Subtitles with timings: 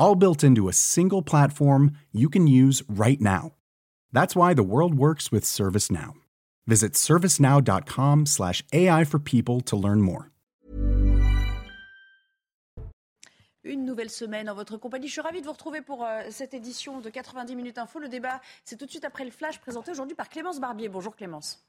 [0.00, 3.52] all built into a single platform you can use right now.
[4.12, 6.14] That's why the world works with ServiceNow.
[6.66, 10.30] Visit servicenow.com/ai for people to learn more.
[13.62, 15.06] Une nouvelle semaine en votre compagnie.
[15.06, 17.98] Je suis ravie de vous retrouver pour euh, cette édition de 90 minutes info.
[17.98, 20.88] Le débat, c'est tout de suite après le flash présenté aujourd'hui par Clémence Barbier.
[20.88, 21.62] Bonjour Clémence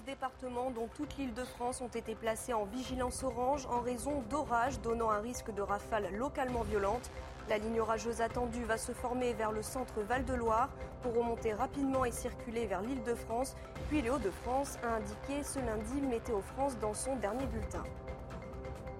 [0.00, 4.80] départements, dont toute l'île de France, ont été placés en vigilance orange en raison d'orages
[4.80, 7.10] donnant un risque de rafales localement violentes.
[7.48, 10.70] La ligne orageuse attendue va se former vers le centre Val-de-Loire
[11.02, 13.54] pour remonter rapidement et circuler vers l'île de France.
[13.88, 17.84] Puis les Hauts-de-France a indiqué ce lundi Météo France dans son dernier bulletin.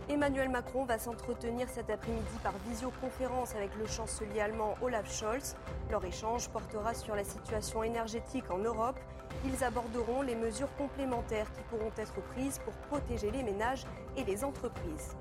[0.09, 5.55] Emmanuel Macron va s'entretenir cet après-midi par visioconférence avec le chancelier allemand Olaf Scholz.
[5.91, 8.98] Leur échange portera sur la situation énergétique en Europe
[9.45, 13.85] ils aborderont les mesures complémentaires qui pourront être prises pour protéger les ménages
[14.17, 15.17] et les entreprises.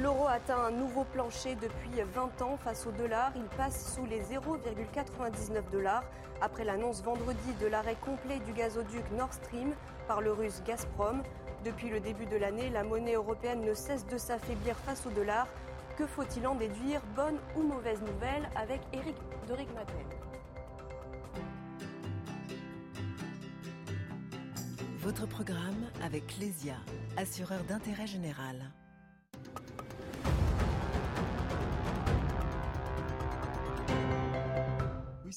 [0.00, 3.30] L'euro atteint un nouveau plancher depuis 20 ans face au dollar.
[3.36, 6.04] Il passe sous les 0,99 dollars
[6.40, 9.74] après l'annonce vendredi de l'arrêt complet du gazoduc Nord Stream
[10.08, 11.22] par le russe Gazprom.
[11.64, 15.46] Depuis le début de l'année, la monnaie européenne ne cesse de s'affaiblir face au dollar.
[15.98, 17.02] Que faut-il en déduire?
[17.14, 20.21] Bonne ou mauvaise nouvelle avec Eric Doric Matel
[25.02, 26.76] Votre programme avec Lesia,
[27.16, 28.70] assureur d'intérêt général.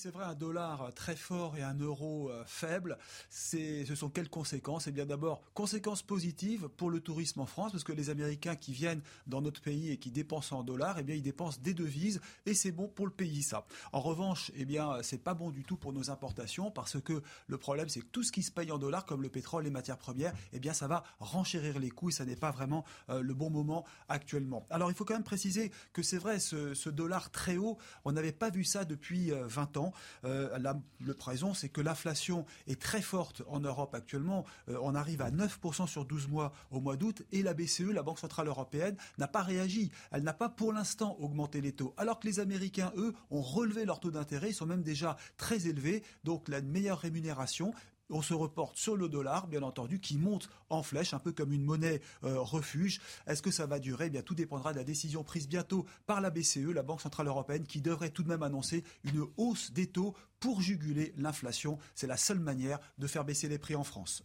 [0.06, 3.00] C'est vrai, un dollar très fort et un euro euh, faible,
[3.32, 4.86] ce sont quelles conséquences?
[4.86, 8.72] Eh bien d'abord, conséquences positives pour le tourisme en France, parce que les Américains qui
[8.72, 12.22] viennent dans notre pays et qui dépensent en dollars, eh bien ils dépensent des devises
[12.46, 13.66] et c'est bon pour le pays ça.
[13.94, 17.58] En revanche, eh bien c'est pas bon du tout pour nos importations parce que le
[17.58, 19.98] problème c'est que tout ce qui se paye en dollars, comme le pétrole, les matières
[19.98, 23.34] premières, eh bien ça va renchérir les coûts et ça n'est pas vraiment euh, le
[23.34, 24.68] bon moment actuellement.
[24.70, 28.32] Alors il faut quand même préciser que c'est vrai, ce, dollar très haut, on n'avait
[28.32, 29.94] pas vu ça depuis 20 euh, ans.
[30.24, 30.58] Euh,
[31.00, 34.46] le présent, c'est que l'inflation est très forte en Europe actuellement.
[34.70, 38.04] Euh, on arrive à 9% sur 12 mois au mois d'août et la BCE, la
[38.04, 39.92] Banque Centrale Européenne, n'a pas réagi.
[40.12, 41.94] Elle n'a pas pour l'instant augmenté les taux.
[41.98, 44.50] Alors que les Américains, eux, ont relevé leur taux d'intérêt.
[44.50, 46.04] Ils sont même déjà très élevés.
[46.24, 47.74] Donc la meilleure rémunération
[48.10, 51.54] on se reporte sur le dollar, bien entendu, qui monte en flèche, un peu comme
[51.54, 53.02] une monnaie euh, refuge.
[53.28, 54.06] Est-ce que ça va durer?
[54.08, 57.28] Eh Bien, tout dépendra de la décision prise bientôt par la BCE, la Banque centrale
[57.28, 61.78] européenne, qui devrait tout de même annoncer une hausse des taux pour juguler l'inflation.
[61.96, 64.24] C'est la seule manière de faire baisser les prix en France.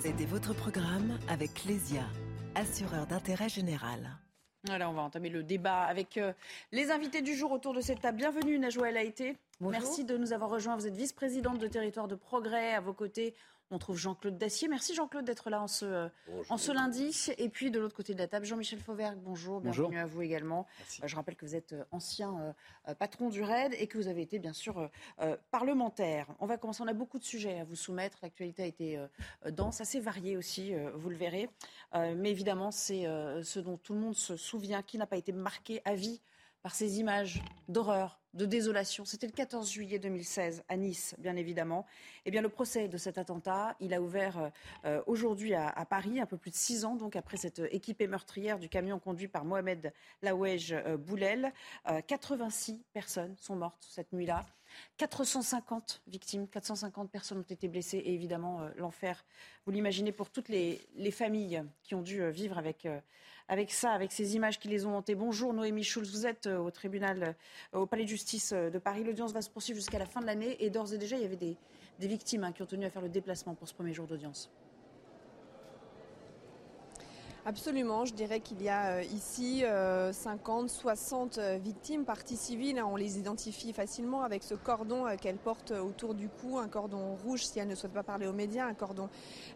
[0.00, 2.06] C'était votre programme avec Lesia,
[2.54, 4.18] assureur d'intérêt général.
[4.66, 6.34] Voilà, on va entamer le débat avec euh,
[6.70, 8.18] les invités du jour autour de cette table.
[8.18, 9.38] Bienvenue Najwa El Haïté.
[9.60, 10.76] Merci de nous avoir rejoints.
[10.76, 12.74] Vous êtes vice-présidente de Territoire de Progrès.
[12.74, 13.34] À vos côtés,
[13.70, 14.68] on trouve Jean-Claude Dacier.
[14.68, 16.08] Merci Jean-Claude d'être là en ce,
[16.48, 17.30] en ce lundi.
[17.38, 19.60] Et puis de l'autre côté de la table, Jean-Michel Fauvergue, bonjour.
[19.60, 20.66] Bienvenue à vous également.
[21.02, 22.54] Euh, je rappelle que vous êtes euh, ancien
[22.88, 24.90] euh, patron du RAID et que vous avez été bien sûr
[25.50, 26.26] parlementaire.
[26.40, 26.82] On va commencer.
[26.82, 28.18] On a beaucoup de sujets à vous soumettre.
[28.22, 28.98] L'actualité a été
[29.46, 31.48] dense, assez variée aussi, vous le verrez.
[31.94, 33.04] mais évidemment, c'est
[33.42, 36.20] ce dont tout le monde se souvient, qui n'a pas été marqué à vie
[36.62, 39.04] par ces images d'horreur de désolation.
[39.04, 41.86] C'était le 14 juillet 2016 à Nice, bien évidemment.
[42.24, 44.48] Eh bien, le procès de cet attentat, il a ouvert euh,
[44.84, 48.58] euh, aujourd'hui à, Paris, un peu plus de six ans, donc après cette équipée meurtrière
[48.58, 51.52] du camion conduit par Mohamed Laouej euh, Boulel.
[52.06, 54.44] 86 personnes sont mortes cette nuit-là.
[54.96, 59.24] 450 victimes, 450 personnes ont été blessées et évidemment l'enfer,
[59.66, 62.86] vous l'imaginez, pour toutes les, familles qui ont dû vivre avec,
[63.48, 65.14] avec ça, avec ces images qui les ont hantées.
[65.14, 67.34] Bonjour Noémie Schulz, vous êtes au tribunal,
[67.72, 69.02] au palais de justice de Paris.
[69.04, 71.26] L'audience va se poursuivre jusqu'à la fin de l'année et d'ores et déjà, il y
[71.26, 71.56] avait des,
[71.98, 74.50] victimes hein, qui ont tenu à faire le déplacement pour ce premier jour d'audience.
[77.46, 79.64] Absolument, je dirais qu'il y a euh, ici
[80.12, 82.82] 50, euh, 60 euh, victimes, parties civiles.
[82.82, 87.46] On les identifie facilement avec ce cordon qu'elles portent autour du cou, un cordon rouge
[87.46, 89.08] si elles ne souhaitent pas parler aux médias, un cordon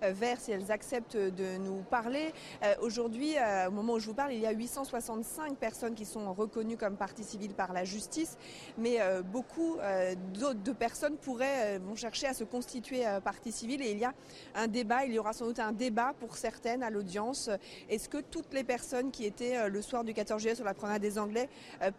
[0.02, 2.32] vert si elles acceptent de nous parler.
[2.80, 3.34] Aujourd'hui,
[3.66, 6.96] au moment où je vous parle, il y a 865 personnes qui sont reconnues comme
[6.96, 8.38] parties civiles par la justice,
[8.78, 14.04] mais beaucoup de personnes pourraient vont chercher à se constituer partie civile et il y
[14.04, 14.14] a
[14.54, 17.50] un débat, il y aura sans doute un débat pour certaines à l'audience
[17.88, 21.02] Est-ce que toutes les personnes qui étaient le soir du 14 juillet sur la promenade
[21.02, 21.48] des Anglais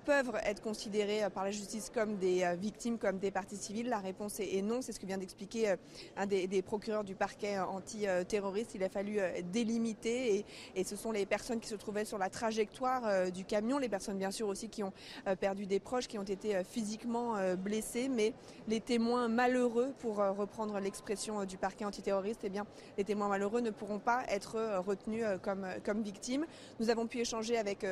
[0.06, 3.90] peuvent être considérées par la justice comme des victimes, comme des parties civiles?
[3.90, 4.82] La réponse est non.
[4.82, 5.76] C'est ce que vient d'expliquer
[6.18, 8.76] un des, procureurs du parquet anti-terroriste.
[8.76, 9.20] Il a fallu
[9.52, 10.46] délimiter
[10.76, 14.18] et, ce sont les personnes qui se trouvaient sur la trajectoire du camion, les personnes
[14.18, 14.94] bien sûr aussi qui ont
[15.40, 18.34] perdu des proches, qui ont été physiquement blessés, mais
[18.68, 22.66] les témoins malheureux, pour reprendre l'expression du parquet antiterroriste, eh bien,
[22.98, 26.46] les témoins malheureux ne pourront pas être retenus comme, comme victimes.
[26.80, 27.86] Nous avons pu échanger avec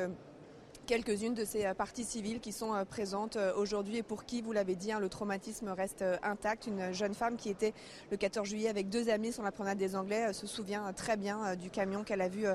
[0.84, 4.42] quelques-unes de ces euh, parties civiles qui sont euh, présentes euh, aujourd'hui et pour qui,
[4.42, 6.66] vous l'avez dit, hein, le traumatisme reste intact.
[6.66, 7.72] Une jeune femme qui était
[8.10, 11.56] le 14 juillet avec deux amis sur la promenade des Anglais se souvient très bien
[11.56, 12.46] du camion qu'elle a vu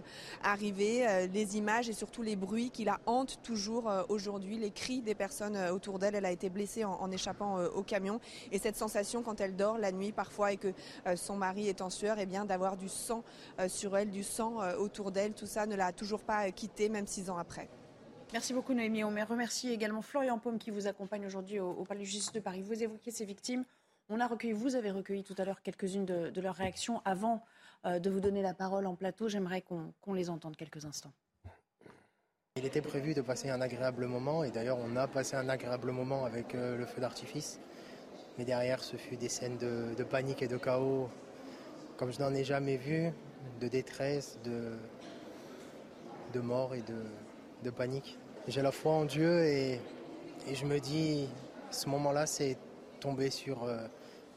[0.43, 5.15] arriver, les images et surtout les bruits qui la hantent toujours aujourd'hui, les cris des
[5.15, 6.15] personnes autour d'elle.
[6.15, 8.19] Elle a été blessée en, échappant au camion
[8.51, 10.73] et cette sensation quand elle dort la nuit parfois et que
[11.15, 13.23] son mari est en sueur, et eh bien d'avoir du sang
[13.67, 17.29] sur elle, du sang autour d'elle, tout ça ne l'a toujours pas quittée même six
[17.29, 17.69] ans après.
[18.31, 19.03] Merci beaucoup Noémie.
[19.03, 22.61] On remercie également Florian Paume qui vous accompagne aujourd'hui au, Palais de justice de Paris.
[22.61, 23.65] Vous évoquez ces victimes.
[24.07, 27.01] On a recueilli, vous avez recueilli tout à l'heure quelques-unes de, leurs réactions.
[27.05, 27.43] Avant
[27.85, 31.11] euh, de vous donner la parole en plateau, j'aimerais qu'on les entende quelques instants.
[32.55, 35.91] Il était prévu de passer un agréable moment et d'ailleurs on a passé un agréable
[35.91, 37.59] moment avec euh, le feu d'artifice.
[38.37, 41.09] Mais derrière ce fut des scènes de, panique et de chaos
[41.97, 43.11] comme je n'en ai jamais vu,
[43.59, 48.18] de détresse, de, mort et de panique.
[48.47, 49.79] J'ai la foi en Dieu et,
[50.51, 51.27] je me dis,
[51.69, 52.57] ce moment-là, c'est
[52.99, 53.77] tombé sur, euh,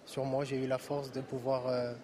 [0.05, 0.45] sur moi.
[0.45, 1.95] J'ai eu la force de pouvoir euh,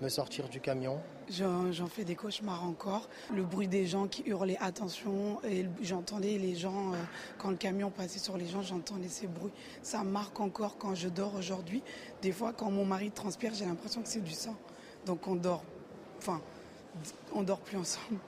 [0.00, 0.98] me sortir du camion.
[1.28, 3.08] J'en fais des cauchemars encore.
[3.32, 6.96] Le bruit des gens qui hurlaient attention, et j'entendais les gens, euh,
[7.38, 9.52] quand le camion passait sur les gens, j'entendais ces bruits.
[9.82, 11.82] Ça marque encore quand je dors aujourd'hui.
[12.22, 14.56] Des fois, quand mon mari transpire, j'ai l'impression que c'est du sang.
[15.06, 15.62] Donc on dort,
[16.18, 16.40] enfin,
[17.32, 18.18] on dort plus ensemble.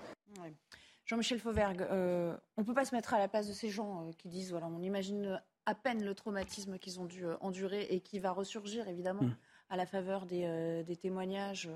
[1.07, 4.07] Jean-Michel Fauvergue, euh, on ne peut pas se mettre à la place de ces gens
[4.07, 7.87] euh, qui disent, voilà, on imagine à peine le traumatisme qu'ils ont dû euh, endurer
[7.91, 9.23] et qui va ressurgir évidemment.
[9.23, 9.37] Mm.
[9.71, 11.71] à la faveur des, témoignages,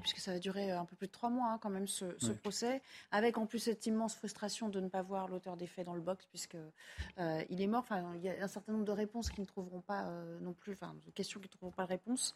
[0.00, 2.04] puisque ça va durer un peu plus de trois mois hein, quand même ce,
[2.40, 2.80] procès,
[3.10, 6.00] avec en plus cette immense frustration de ne pas voir l'auteur des faits dans le
[6.00, 6.56] box, puisque
[7.50, 7.80] il est mort.
[7.80, 10.08] Enfin, il y a un certain nombre de réponses qui ne trouveront pas
[10.40, 12.34] non plus, enfin, de questions qui ne trouveront pas de réponse.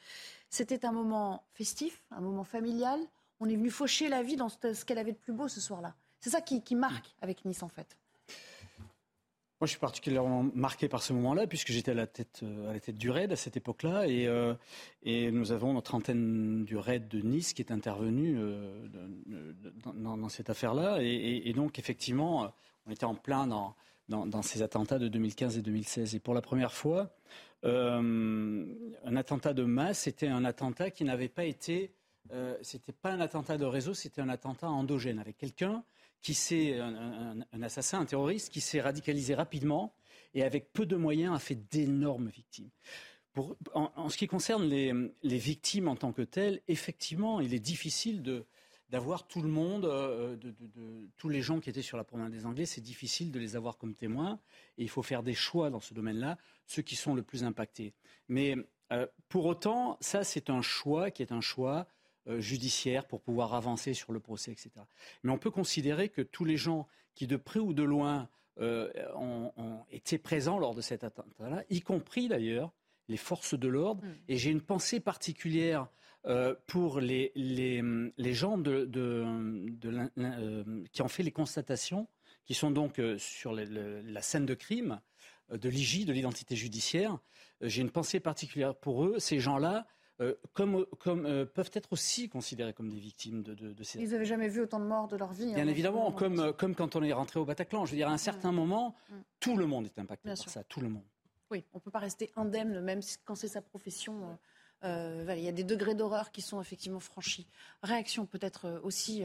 [0.50, 2.98] C'était un moment festif, un moment familial.
[3.38, 5.94] On est venu faucher la vie dans ce qu'elle avait de plus beau ce soir-là.
[6.20, 7.96] C'est ça qui, marque avec Nice, en fait.
[9.58, 12.74] Moi, je suis particulièrement marqué par ce moment-là, puisque j'étais à la tête, euh, à
[12.74, 14.52] la tête du RAID à cette époque-là, et, euh,
[15.02, 18.86] et, nous avons notre antenne du RAID de Nice qui est intervenue euh,
[19.94, 22.52] dans, cette affaire-là, et, donc effectivement,
[22.86, 23.74] on était en plein dans,
[24.08, 27.16] dans, ces attentats de 2015 et 2016, et pour la première fois,
[27.62, 31.94] un attentat de masse, c'était un attentat qui n'avait pas été,
[32.60, 35.82] c'était pas un attentat de réseau, c'était un attentat endogène avec quelqu'un
[36.26, 39.94] qui s'est un, assassin, un terroriste, qui s'est radicalisé rapidement
[40.34, 42.68] et avec peu de moyens a fait d'énormes victimes.
[43.74, 48.24] En, ce qui concerne les, victimes en tant que telles, effectivement, il est difficile
[48.88, 50.36] d'avoir tout le monde, euh,
[51.16, 53.78] tous les gens qui étaient sur la promenade des Anglais, c'est difficile de les avoir
[53.78, 54.40] comme témoins.
[54.78, 57.94] Et il faut faire des choix dans ce domaine-là, ceux qui sont le plus impactés.
[58.26, 58.56] Mais
[58.90, 61.86] euh, pour autant, ça, c'est un choix qui est un choix
[62.38, 64.70] judiciaire pour pouvoir avancer sur le procès, etc.
[65.22, 68.90] Mais on peut considérer que tous les gens qui, de près ou de loin, euh,
[69.14, 72.72] ont, été présents lors de cet attentat-là, y compris d'ailleurs
[73.08, 74.02] les forces de l'ordre.
[74.02, 74.14] Mm.
[74.28, 75.88] Et j'ai une pensée particulière
[76.24, 78.86] euh, pour les, les, gens de,
[80.90, 82.08] qui ont fait les constatations,
[82.46, 85.00] qui sont donc sur la scène de crime,
[85.50, 87.18] de l'IJ, de l'identité judiciaire.
[87.60, 89.18] J'ai une pensée particulière pour eux.
[89.18, 89.86] Ces gens-là
[90.22, 93.98] euh, comme, comme euh, peuvent être aussi considérés comme des victimes de, de, ces.
[93.98, 95.52] Ils n'avaient jamais vu autant de morts de leur vie.
[95.52, 97.84] Bien hein, évidemment, comme, euh, comme quand on est rentré au Bataclan.
[97.84, 98.54] Je veux dire, à un certain mm.
[98.54, 99.14] moment, mm.
[99.40, 101.04] tout le monde est impacté par ça, tout le monde.
[101.50, 104.38] Oui, on ne peut pas rester indemne, même quand c'est sa profession.
[104.82, 107.46] il y a des degrés d'horreur qui sont effectivement franchis.
[107.82, 109.22] Réaction peut-être aussi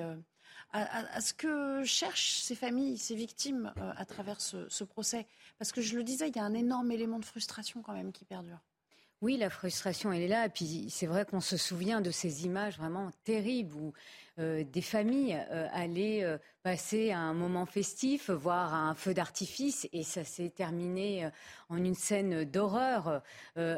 [0.73, 5.25] à, ce que cherchent ces familles, ces victimes à travers ce, ce procès.
[5.57, 8.11] Parce que je le disais, il y a un énorme élément de frustration quand même
[8.11, 8.59] qui perdure.
[9.21, 10.47] Oui, la frustration, elle est là.
[10.47, 13.93] Et puis, c'est vrai qu'on se souvient de ces images vraiment terribles où
[14.39, 20.01] euh, des familles euh, allaient euh, passer un moment festif, voir un feu d'artifice, et
[20.01, 21.29] ça s'est terminé
[21.69, 23.21] en une scène d'horreur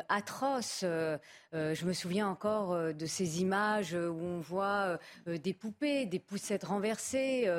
[0.09, 0.81] atroce.
[0.81, 7.50] je me souviens encore de ces images où on voit des poupées, des poussettes renversées.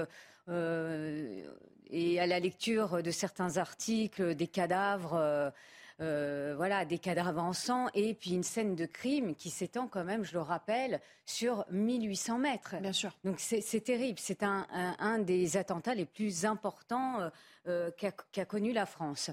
[0.49, 5.53] et à la lecture de certains articles, des cadavres
[6.01, 10.25] euh, voilà, des cadres avançants et puis une scène de crime qui s'étend quand même,
[10.25, 12.77] je le rappelle, sur 1800 mètres.
[12.81, 13.13] Bien sûr.
[13.25, 14.19] Donc c'est terrible.
[14.21, 17.31] C'est un, un, des attentats les plus importants
[17.67, 17.91] euh,
[18.33, 19.31] qu'a connu la France.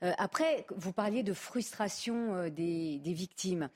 [0.00, 3.68] après, vous parliez de frustration des, des victimes.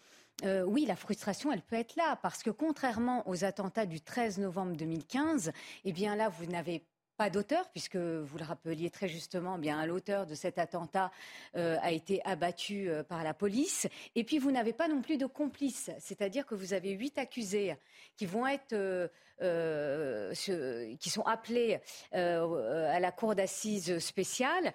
[0.45, 4.39] Euh, oui, la frustration, elle peut être là, parce que contrairement aux attentats du 13
[4.39, 5.53] novembre 2015,
[5.85, 6.85] eh bien là, vous n'avez
[7.19, 11.11] pas d'auteur, puisque vous le rappeliez très justement, eh bien l'auteur de cet attentat
[11.57, 13.89] euh, a été abattu euh, par la police.
[14.15, 17.75] Et puis vous n'avez pas non plus de complices, c'est-à-dire que vous avez huit accusés
[18.17, 18.75] qui vont être,
[20.99, 21.79] qui sont appelés
[22.13, 24.73] à la cour d'assises spéciale,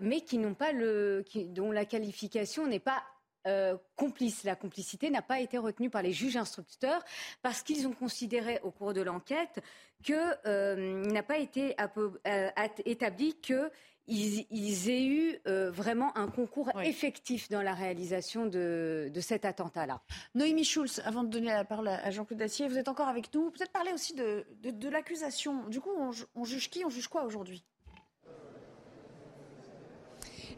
[0.00, 3.02] mais qui n'ont pas le, dont la qualification n'est pas
[3.46, 4.44] euh, complice.
[4.44, 7.04] La complicité n'a pas été retenue par les juges instructeurs
[7.42, 9.60] parce qu'ils ont considéré au cours de l'enquête
[10.02, 12.50] qu'il euh, n'a pas été euh,
[12.84, 13.70] établi qu'ils
[14.06, 20.02] ils, aient eu vraiment un concours effectif dans la réalisation de, cet attentat-là.
[20.34, 23.50] Noémie Schulz, avant de donner la parole à Jean-Claude Dacier, vous êtes encore avec nous.
[23.50, 25.68] Peut-être parler aussi de, l'accusation.
[25.68, 25.90] Du coup,
[26.34, 26.84] on juge qui?
[26.84, 27.64] On juge quoi aujourd'hui?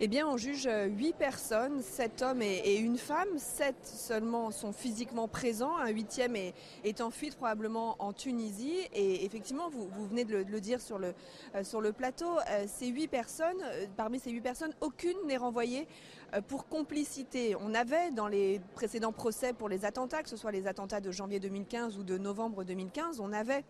[0.01, 3.39] Eh bien, on juge euh, huit personnes, sept hommes et, une femme.
[3.39, 5.77] Sept seulement sont physiquement présents.
[5.77, 8.77] Un huitième est, en fuite probablement en Tunisie.
[8.93, 11.15] Et effectivement, vous, venez de le, dire sur le,
[11.55, 13.57] euh, plateau, euh, ces huit personnes,
[13.97, 15.87] parmi ces huit personnes, aucune n'est renvoyée
[16.49, 17.55] pour complicité.
[17.61, 21.13] On avait dans les précédents procès pour les attentats, que ce soit les attentats de
[21.13, 23.65] janvier 2015 ou de novembre 2015, on avait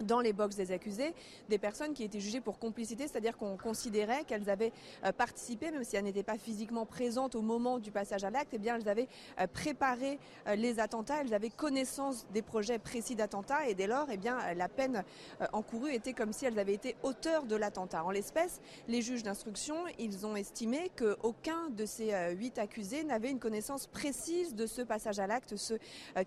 [0.00, 1.14] dans les box des accusés
[1.48, 4.72] des personnes qui étaient jugées pour complicité, c'est-à-dire qu'on considérait qu'elles avaient
[5.04, 8.50] euh, participé, même si elles n'étaient pas physiquement présentes au moment du passage à l'acte,
[8.52, 9.08] eh bien elles avaient
[9.40, 14.06] euh, préparé euh, les attentats, elles avaient connaissance des projets précis d'attentats et dès lors,
[14.10, 15.04] eh bien la peine
[15.52, 18.04] encourue était comme si elles avaient été auteurs de l'attentat.
[18.04, 23.38] En l'espèce, les juges d'instruction, ils ont estimé qu'aucun de ces huit accusés n'avait une
[23.38, 25.74] connaissance précise de ce passage à l'acte ce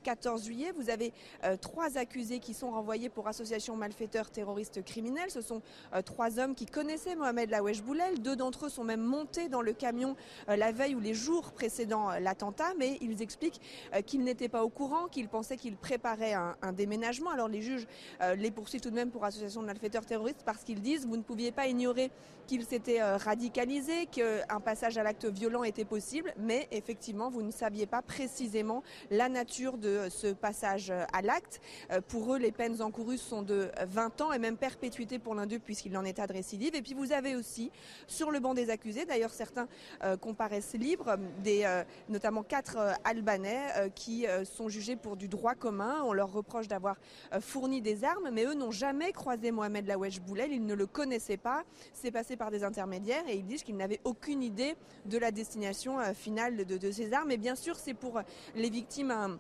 [0.04, 0.72] 14 juillet.
[0.76, 1.14] Vous avez
[1.62, 5.30] trois accusés qui sont renvoyés pour association malfaiteurs terroristes criminels.
[5.30, 5.62] Ce sont
[5.94, 8.22] euh, trois hommes qui connaissaient Mohamed Lawesh Boulel.
[8.22, 10.16] Deux d'entre eux sont même montés dans le camion
[10.50, 13.62] euh, la veille ou les jours précédant euh, l'attentat, mais ils expliquent
[14.06, 17.30] qu'ils n'étaient pas au courant, qu'ils pensaient qu'ils préparaient un, déménagement.
[17.30, 17.88] Alors les juges
[18.38, 21.22] les poursuivent tout de même pour association de malfaiteurs terroristes parce qu'ils disent vous ne
[21.22, 22.10] pouviez pas ignorer
[22.48, 27.86] qu'ils s'étaient radicalisés, qu'un passage à l'acte violent était possible, mais effectivement vous ne saviez
[27.86, 31.62] pas précisément la nature de ce passage à l'acte.
[32.08, 33.53] Pour eux, les peines encourues sont de
[33.86, 36.76] 20 ans et même perpétuité pour l'un d'eux puisqu'il en est à récidive.
[36.76, 37.72] Et puis vous avez aussi
[38.08, 39.68] sur le banc des accusés, d'ailleurs certains
[40.04, 45.56] euh, comparaissent libres, des, euh, notamment quatre euh, Albanais qui sont jugés pour du droit
[45.56, 46.02] commun.
[46.04, 46.98] On leur reproche d'avoir
[47.40, 51.38] fourni des armes, mais eux n'ont jamais croisé Mohamed Lawesh Boulel, ils ne le connaissaient
[51.38, 51.64] pas.
[51.94, 55.98] C'est passé par des intermédiaires et ils disent qu'ils n'avaient aucune idée de la destination
[56.14, 57.32] finale de, de, ces armes.
[57.32, 58.22] Et bien sûr, c'est pour
[58.56, 59.40] les victimes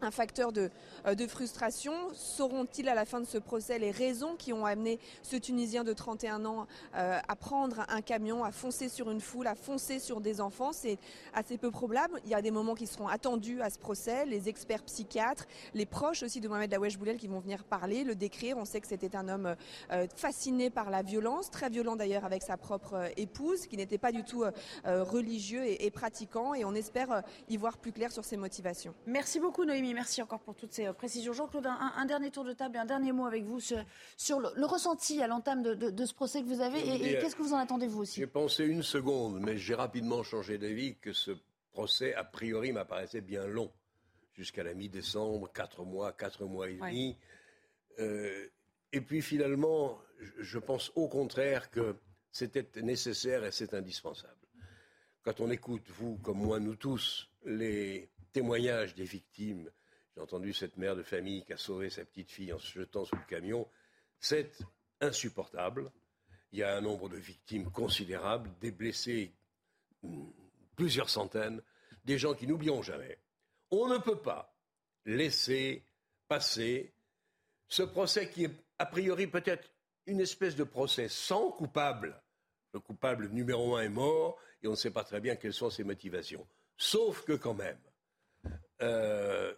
[0.00, 0.70] un facteur de,
[1.06, 1.92] euh, de frustration.
[2.14, 5.92] Sauront-ils à la fin de ce procès les raisons qui ont amené ce Tunisien de
[5.92, 10.20] 31 ans euh, à prendre un camion, à foncer sur une foule, à foncer sur
[10.20, 10.72] des enfants?
[10.72, 10.98] C'est
[11.34, 12.20] assez peu probable.
[12.24, 14.26] Il y a des moments qui seront attendus à ce procès.
[14.26, 18.14] Les experts psychiatres, les proches aussi de Mohamed Dawesh Boulel qui vont venir parler, le
[18.14, 18.56] décrire.
[18.56, 19.54] On sait que c'était un homme
[19.90, 24.12] euh, fasciné par la violence, très violent d'ailleurs avec sa propre épouse, qui n'était pas
[24.12, 24.44] du tout
[24.84, 26.54] religieux et, et, pratiquant.
[26.54, 28.94] Et on espère y voir plus clair sur ses motivations.
[29.06, 31.32] Merci beaucoup Noémie merci encore pour toutes ces euh, précisions.
[31.32, 35.20] Jean-Claude, un, dernier tour de table et un dernier mot avec vous sur, le, ressenti
[35.22, 38.02] à l'entame de, ce procès que vous avez et, qu'est-ce que vous en attendez vous
[38.02, 38.20] aussi?
[38.20, 41.32] J'ai pensé une seconde, mais j'ai rapidement changé d'avis que ce
[41.72, 43.72] procès, a priori, m'apparaissait bien long,
[44.34, 47.16] jusqu'à la mi-décembre, quatre mois, quatre mois et demi.
[47.98, 48.46] Euh,
[48.92, 49.98] et puis finalement,
[50.38, 51.96] je pense au contraire que
[52.30, 54.36] c'était nécessaire et c'est indispensable.
[55.22, 59.70] Quand on écoute, vous comme moi, nous tous, les témoignages des victimes
[60.14, 63.04] j'ai entendu cette mère de famille qui a sauvé sa petite fille en se jetant
[63.04, 63.66] sous le camion.
[64.20, 64.52] C'est
[65.00, 65.90] insupportable.
[66.52, 69.32] Il y a un nombre de victimes considérable, des blessés,
[70.02, 70.28] hmm,
[70.76, 71.62] plusieurs centaines,
[72.04, 73.18] des gens qui n'oublieront jamais.
[73.70, 74.54] On ne peut pas
[75.06, 75.82] laisser
[76.28, 76.92] passer
[77.68, 79.70] ce procès qui est a priori peut-être
[80.06, 82.20] une espèce de procès sans coupable.
[82.74, 85.70] Le coupable numéro un est mort et on ne sait pas très bien quelles sont
[85.70, 86.46] ses motivations.
[86.76, 87.78] Sauf que quand même,
[88.82, 89.52] euh,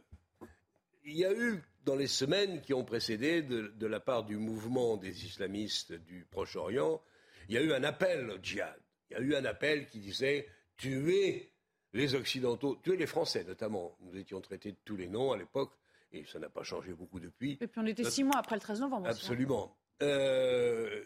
[1.04, 4.96] il y a eu, dans les semaines qui ont précédé, de, la part du mouvement
[4.96, 7.00] des islamistes du Proche-Orient,
[7.48, 8.78] il y a eu un appel au djihad.
[9.10, 11.52] Il y a eu un appel qui disait tuer
[11.92, 13.96] les Occidentaux, tuer les Français notamment.
[14.00, 15.72] Nous étions traités de tous les noms à l'époque,
[16.10, 17.58] et ça n'a pas changé beaucoup depuis.
[17.60, 19.06] Et puis on était six mois après le 13 novembre.
[19.06, 19.10] Hein.
[19.10, 19.76] Absolument.
[20.02, 21.04] Euh,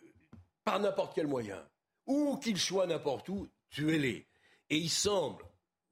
[0.65, 1.67] par n'importe quel moyen,
[2.07, 4.27] où qu'ils soient n'importe où, tuez-les.
[4.71, 5.43] Et il semble,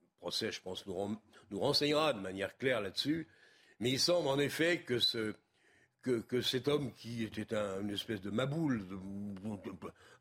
[0.00, 1.16] le procès, je pense, nous,
[1.50, 3.26] nous renseignera de manière claire là-dessus,
[3.80, 5.34] mais il semble en effet que, ce,
[6.02, 8.84] que, que cet homme qui était une espèce de maboule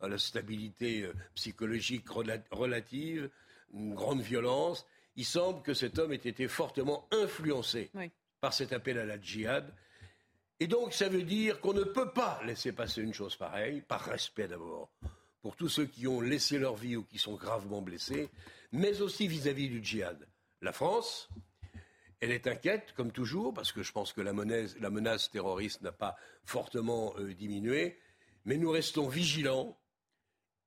[0.02, 3.30] à la stabilité euh, psychologique relative,
[3.74, 7.92] une grande violence, il semble que cet homme ait été fortement influencé
[8.42, 9.72] par cet appel à la djihad.
[10.60, 14.02] Et donc, ça veut dire qu'on ne peut pas laisser passer une chose pareille, par
[14.02, 14.90] respect d'abord,
[15.42, 18.30] pour tous ceux qui ont laissé leur vie ou qui sont gravement blessés,
[18.72, 20.26] mais aussi vis-à-vis du djihad.
[20.62, 21.30] La France,
[22.20, 26.16] elle est inquiète, comme toujours, parce que je pense que la, menace, terroriste n'a pas
[26.44, 28.00] fortement euh, diminué,
[28.46, 29.78] mais nous restons vigilants,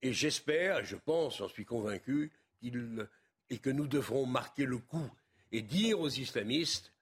[0.03, 3.09] et j'espère, je pense, j'en suis convaincu, qu'il
[3.51, 5.11] et que nous devrons marquer le coup
[5.53, 6.93] et dire aux islamistes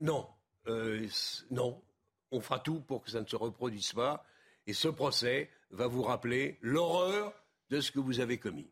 [0.00, 0.28] non,
[0.66, 1.06] euh,
[1.50, 1.82] non,
[2.30, 4.24] on fera tout pour que ça ne se reproduise pas.
[4.66, 7.32] Et ce procès va vous rappeler l'horreur
[7.70, 8.70] de ce que vous avez commis.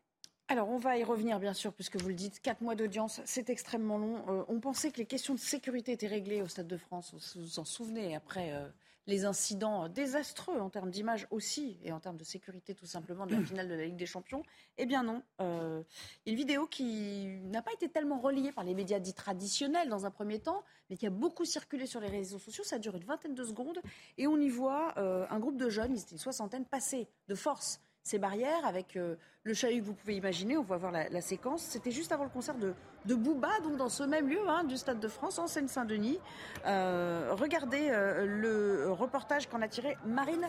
[0.51, 3.51] Alors, on va y revenir, bien sûr, puisque vous le dites, quatre mois d'audience, c'est
[3.51, 4.25] extrêmement long.
[4.27, 7.41] Euh, on pensait que les questions de sécurité étaient réglées au Stade de France, vous
[7.43, 8.67] vous en souvenez, après euh,
[9.09, 13.35] les incidents désastreux en termes d'image aussi et en termes de sécurité tout simplement de
[13.35, 14.43] la finale de la Ligue des Champions
[14.77, 15.23] Eh bien non.
[15.41, 15.81] Euh,
[16.25, 20.11] une vidéo qui n'a pas été tellement reliée par les médias dits traditionnels dans un
[20.11, 22.63] premier temps, mais qui a beaucoup circulé sur les réseaux sociaux.
[22.63, 23.81] Ça dure une vingtaine de secondes
[24.17, 27.35] et on y voit euh, un groupe de jeunes, ils étaient une soixantaine, passer de
[27.35, 30.57] force ces barrières avec euh, le chahut que vous pouvez imaginer.
[30.57, 31.61] On va voir la, séquence.
[31.61, 32.73] C'était juste avant le concert de,
[33.15, 36.19] Booba, donc dans ce même lieu hein, du Stade de France, en Seine-Saint-Denis.
[36.65, 40.47] Euh, regardez euh, le reportage qu'en a tiré Marine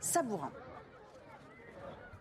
[0.00, 0.52] Sabourin.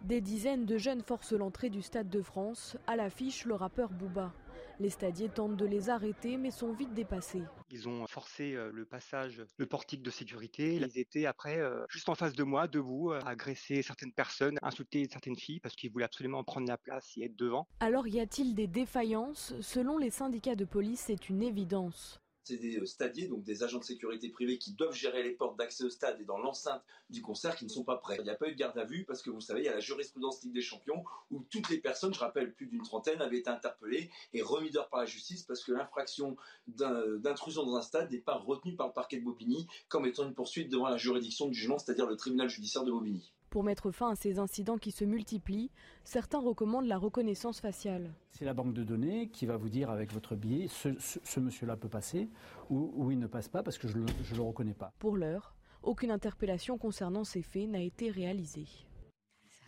[0.02, 2.78] Des dizaines de jeunes forcent l'entrée du Stade de France.
[2.88, 4.32] À l'affiche, le rappeur Booba.
[4.80, 7.42] Les stadiers tentent de les arrêter mais sont vite dépassés.
[7.72, 10.76] Ils ont forcé euh, le passage, le portique de sécurité.
[10.76, 14.60] Ils étaient après euh, juste en face de moi, debout, à euh, agresser certaines personnes,
[14.62, 17.68] insulter certaines filles parce qu'ils voulaient absolument prendre la place et être devant.
[17.80, 19.54] Alors y a-t-il des défaillances?
[19.62, 23.80] Selon les syndicats de police, c'est une évidence c'est des euh, stadiers, donc des agents
[23.80, 27.22] de sécurité privés qui doivent gérer les portes d'accès au stade et dans l'enceinte du
[27.22, 28.18] concert qui ne sont pas prêts.
[28.20, 29.70] Il n'y a pas eu de garde à vue parce que vous savez, il y
[29.70, 33.22] a la jurisprudence Ligue des Champions où toutes les personnes, je rappelle plus d'une trentaine,
[33.22, 37.82] avaient été interpellées et remises dehors par la justice parce que l'infraction d'intrusion dans un
[37.82, 40.98] stade n'est pas retenue par le parquet de Bobigny comme étant une poursuite devant la
[40.98, 43.34] juridiction du jugement, c'est-à-dire le tribunal judiciaire de Bobigny.
[43.50, 45.72] Pour mettre fin à ces incidents qui se multiplient,
[46.04, 48.12] certains recommandent la reconnaissance faciale.
[48.32, 51.88] C'est la banque de données qui va vous dire avec votre billet, ce, monsieur-là peut
[51.88, 52.30] passer
[52.70, 54.94] ou, il ne passe pas parce que je ne le, reconnais pas.
[55.00, 58.68] Pour l'heure, aucune interpellation concernant ces faits n'a été réalisée.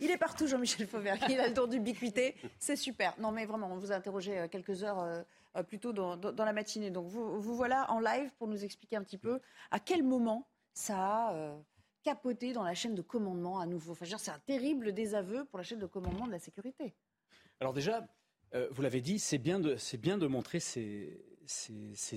[0.02, 1.16] Il est partout, Jean-Michel Fauvert.
[1.28, 2.34] Il a le tour d'ubiquité.
[2.58, 3.14] C'est super.
[3.18, 5.22] Non, mais vraiment, on vous a interrogé euh, quelques heures euh,
[5.56, 6.90] euh, plus tôt dans, la matinée.
[6.90, 9.40] Donc, vous, vous, voilà en live pour nous expliquer un petit peu
[9.70, 11.54] à quel moment ça a
[12.02, 13.92] capoter dans la chaîne de commandement à nouveau.
[13.92, 16.94] Enfin, c'est un terrible désaveu pour la chaîne de commandement de la sécurité.
[17.60, 18.06] Alors déjà,
[18.54, 21.22] euh, vous l'avez dit, c'est bien, de, montrer ces,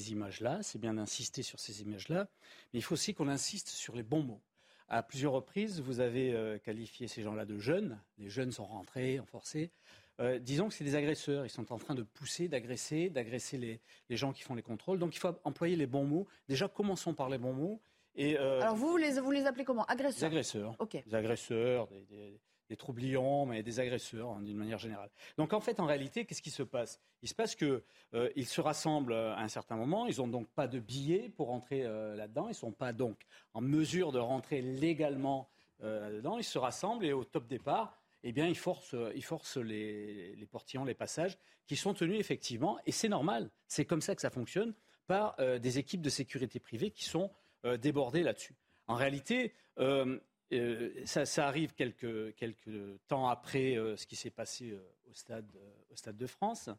[0.09, 2.29] images-là, c'est bien d'insister sur ces images-là,
[2.73, 4.41] mais il faut aussi qu'on insiste sur les bons mots.
[4.89, 7.99] À plusieurs reprises, vous avez euh, qualifié ces gens-là de jeunes.
[8.17, 9.71] Les jeunes sont rentrés, en forcé.
[10.19, 11.45] Euh, disons que c'est des agresseurs.
[11.45, 13.81] Ils sont en train de pousser, d'agresser, d'agresser les,
[14.15, 14.99] gens qui font les contrôles.
[14.99, 16.27] Donc il faut employer les bons mots.
[16.47, 17.81] Déjà, commençons par les bons mots.
[18.19, 19.85] Euh, Alors vous, vous les, vous les appelez comment?
[19.85, 20.19] Agresseurs.
[20.19, 20.75] Des agresseurs.
[21.05, 25.11] Des agresseurs, des, troublions, mais des agresseurs hein, d'une manière générale.
[25.37, 26.99] Donc en fait, en réalité, qu'est-ce qui se passe?
[27.21, 27.81] Il se passe qu'ils
[28.15, 31.83] euh, se rassemblent à un certain moment, ils n'ont donc pas de billets pour rentrer
[31.83, 33.21] euh, là-dedans, ils ne sont pas donc
[33.53, 35.49] en mesure de rentrer légalement
[35.79, 40.33] là-dedans, ils se rassemblent et au top départ, eh bien, ils forcent, ils forcent les,
[40.33, 44.21] les, portillons, les passages, qui sont tenus effectivement, et c'est normal, c'est comme ça que
[44.21, 44.73] ça fonctionne,
[45.07, 47.42] par des équipes de sécurité privée qui sont euh,
[47.79, 48.55] déborder là-dessus.
[48.87, 50.19] En réalité, euh,
[50.51, 54.73] euh, ça, arrive quelques, quelques temps après ce qui s'est passé
[55.09, 55.49] au, stade,
[55.91, 56.69] au Stade de France.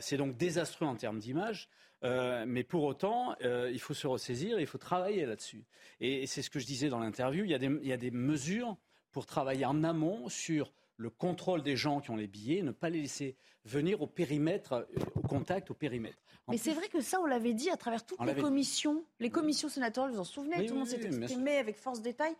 [0.00, 1.68] c'est donc désastreux en termes d'image,
[2.02, 5.64] mais pour autant, il faut se ressaisir, il faut travailler là-dessus.
[6.00, 8.76] Et, c'est ce que je disais dans l'interview, il, il, y a des mesures
[9.12, 12.90] pour travailler en amont sur le contrôle des gens qui ont les billets, ne pas
[12.90, 13.34] les laisser
[13.64, 14.84] venir au périmètre, euh,
[15.14, 16.18] au contact, au périmètre.
[16.48, 19.70] Mais c'est vrai que ça, on l'avait dit à travers toutes les commissions, les commissions
[19.70, 22.34] sénatoriales, vous en souvenez, tout le monde s'est exprimé avec force détail.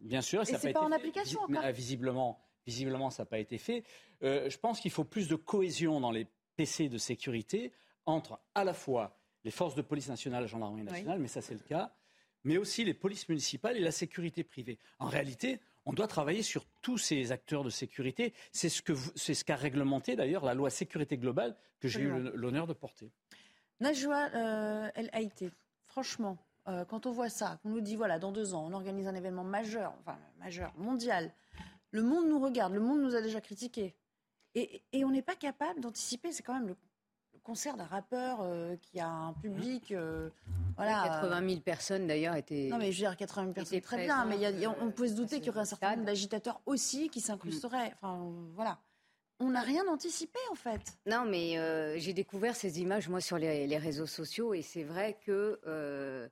[0.00, 1.64] Bien sûr, ça n'est pas, pas en application encore.
[1.72, 3.82] Visiblement, visiblement, ça n'a pas été fait.
[4.22, 7.72] Euh, je pense qu'il faut plus de cohésion dans les PC de sécurité
[8.04, 11.54] entre à la fois les forces de police nationale, la gendarmerie nationale, mais ça c'est
[11.54, 11.92] le cas,
[12.44, 14.78] mais aussi les polices municipales et la sécurité privée.
[15.00, 18.34] En réalité, on doit travailler sur tous ces acteurs de sécurité.
[18.52, 23.10] C'est ce qu'a réglementé d'ailleurs la loi sécurité globale que j'ai eu l'honneur de porter.
[23.80, 25.50] Najwa euh, El Haïté,
[25.86, 29.06] franchement, euh, quand on voit ça, qu'on nous dit voilà, dans deux ans, on organise
[29.06, 31.32] un événement majeur, enfin majeur, mondial,
[31.90, 33.94] le monde nous regarde, le monde nous a déjà critiqué.
[34.54, 36.32] Et, on n'est pas capable d'anticiper.
[36.32, 36.76] C'est quand même le,
[37.46, 38.44] concert d'un rappeur
[38.82, 39.94] qui a un public.
[40.76, 41.20] voilà.
[41.22, 42.68] 80 000 personnes d'ailleurs étaient.
[42.70, 44.24] Non, mais je veux dire, 80 000 personnes, très bien.
[44.24, 47.92] Mais on, peut se douter qu'il y aurait un certain nombre d'agitateurs aussi qui s'incrusteraient.
[47.94, 48.78] Enfin, voilà.
[49.38, 50.96] On n'a rien anticipé en fait.
[51.04, 55.18] Non, mais euh, j'ai découvert ces images moi sur les, réseaux sociaux et c'est vrai
[55.26, 56.26] que euh,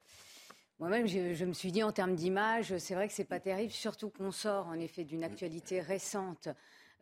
[0.78, 4.08] moi-même je, me suis dit en termes d'images, c'est vrai que c'est pas terrible, surtout
[4.08, 6.48] qu'on sort en effet d'une actualité récente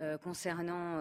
[0.01, 0.99] euh, concernant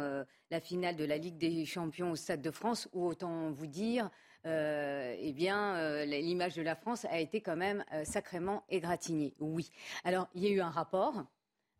[0.49, 4.09] la finale de la Ligue des Champions au Stade de France, où autant vous dire,
[4.45, 9.33] eh bien l'image de la France a été quand même sacrément égratignée.
[9.39, 9.69] Oui.
[10.03, 11.25] Alors il y a eu un rapport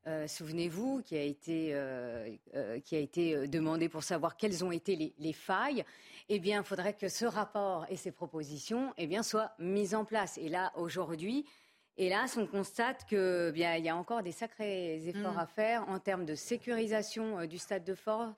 [0.07, 4.71] euh, souvenez-vous, qui a été, euh, euh, qui a été demandé pour savoir quelles ont
[4.71, 5.85] été les, failles,
[6.27, 10.03] eh bien, il faudrait que ce rapport et ces propositions eh bien, soient mises en
[10.03, 10.39] place.
[10.39, 11.45] Et là, aujourd'hui,
[11.97, 15.39] hélas, on constate qu'il y a encore des sacrés efforts mm.
[15.39, 18.35] à faire en termes de sécurisation du Stade de France,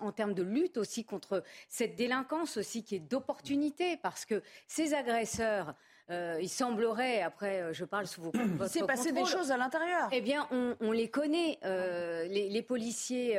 [0.00, 4.94] en termes de lutte aussi contre cette délinquance aussi qui est d'opportunité, parce que ces
[4.94, 5.74] agresseurs
[6.10, 9.56] euh, il semblerait, après, euh, je parle sous vos Il s'est passé des choses à
[9.56, 10.08] l'intérieur.
[10.10, 11.58] Eh bien, on, les connaît.
[11.64, 13.38] Euh, les, policiers,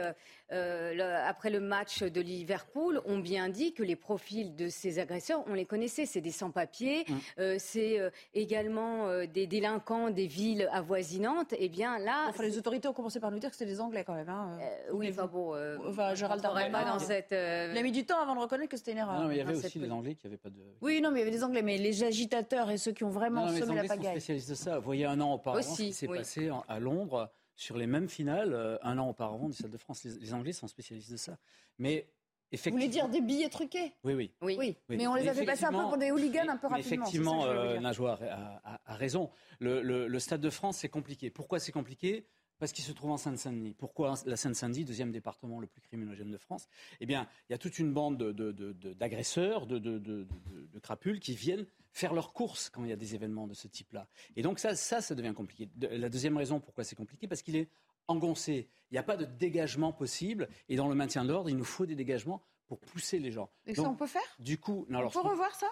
[0.51, 5.53] après le match de Liverpool, ont bien dit que les profils de ces agresseurs, on
[5.53, 6.05] les connaissait.
[6.05, 7.57] C'est des sans-papiers, mm.
[7.57, 11.53] c'est également des délinquants des villes avoisinantes.
[11.57, 12.27] Eh bien, là.
[12.29, 14.29] Enfin, les autorités ont commencé par nous dire que c'était des Anglais quand même.
[14.29, 14.59] Hein.
[14.93, 15.55] oui, enfin bon.
[15.87, 16.93] enfin, Gérald Darmanin.
[16.93, 17.31] dans cette.
[17.31, 19.21] Il a mis du temps avant de reconnaître que c'était une erreur.
[19.21, 20.59] Non, mais il y avait aussi des Anglais qui n'avaient pas de.
[20.81, 23.09] Oui, non, mais il y avait des Anglais, mais les agitateurs et ceux qui ont
[23.09, 24.05] vraiment non, semé la pagaille.
[24.05, 24.79] Sont spécialistes de ça.
[24.79, 28.53] Vous voyez un an auparavant ce qui s'est passé à Londres sur les mêmes finales,
[28.53, 30.03] euh, un an auparavant du Stade de France.
[30.03, 31.37] Les, Anglais sont spécialistes de ça.
[31.77, 32.07] Mais
[32.53, 32.79] Effectivement.
[32.79, 33.93] Vous voulez dire des billets truqués?
[34.03, 34.33] Oui oui.
[34.41, 34.75] oui, oui.
[34.89, 37.05] Mais on les a fait passer un peu pour des hooligans un peu rapidement.
[37.05, 38.19] Effectivement, euh, Najwa
[38.63, 39.29] a, raison.
[39.59, 41.29] le, Stade de France, c'est compliqué.
[41.29, 42.27] Pourquoi c'est compliqué?
[42.61, 43.73] Parce qu'il se trouve en Seine-Saint-Denis.
[43.73, 46.67] Pourquoi la Seine-Saint-Denis, deuxième département le plus criminogène de France?
[46.99, 50.27] Eh bien, il y a toute une bande d'agresseurs, de, de,
[50.79, 54.07] crapules qui viennent faire leurs courses quand il y a des événements de ce type-là.
[54.35, 55.69] Et donc ça, ça, ça devient compliqué.
[55.79, 57.67] La deuxième raison pourquoi c'est compliqué, parce qu'il est
[58.07, 58.69] engoncé.
[58.91, 60.47] Il n'y a pas de dégagement possible.
[60.69, 63.49] Et dans le maintien de l'ordre, il nous faut des dégagements pour pousser les gens.
[63.65, 64.21] Et ça, on peut faire?
[64.37, 65.67] Du coup, on peut revoir ça?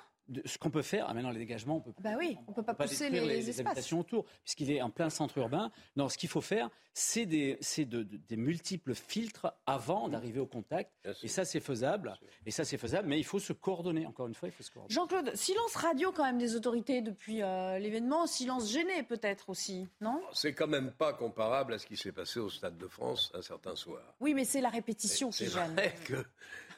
[0.45, 2.73] Ce qu'on peut faire, ah maintenant les dégagements, on peut, bah oui, on, peut pas
[2.73, 5.71] pousser les, les, habitations autour, puisqu'il est en plein centre urbain.
[5.95, 10.91] Non, ce qu'il faut faire, c'est des, de, des multiples filtres avant d'arriver au contact.
[11.23, 12.17] Et ça, c'est faisable.
[12.45, 14.05] Et ça, c'est faisable, mais il faut se coordonner.
[14.05, 14.93] Encore une fois, il faut se coordonner.
[14.93, 20.21] Jean-Claude, silence radio quand même des autorités depuis euh, l'événement, silence gêné peut-être aussi, non?
[20.33, 23.41] C'est quand même pas comparable à ce qui s'est passé au Stade de France un
[23.41, 24.01] certain soir.
[24.19, 25.73] Oui, mais c'est la répétition qui gêne.
[25.75, 26.25] C'est vrai que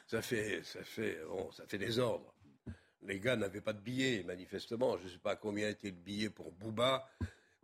[0.06, 2.31] ça fait, ça fait, bon, ça fait des ordres
[3.06, 4.96] les gars n'avaient pas de billets, manifestement.
[4.98, 7.08] Je ne sais pas combien était le billet pour Bouba.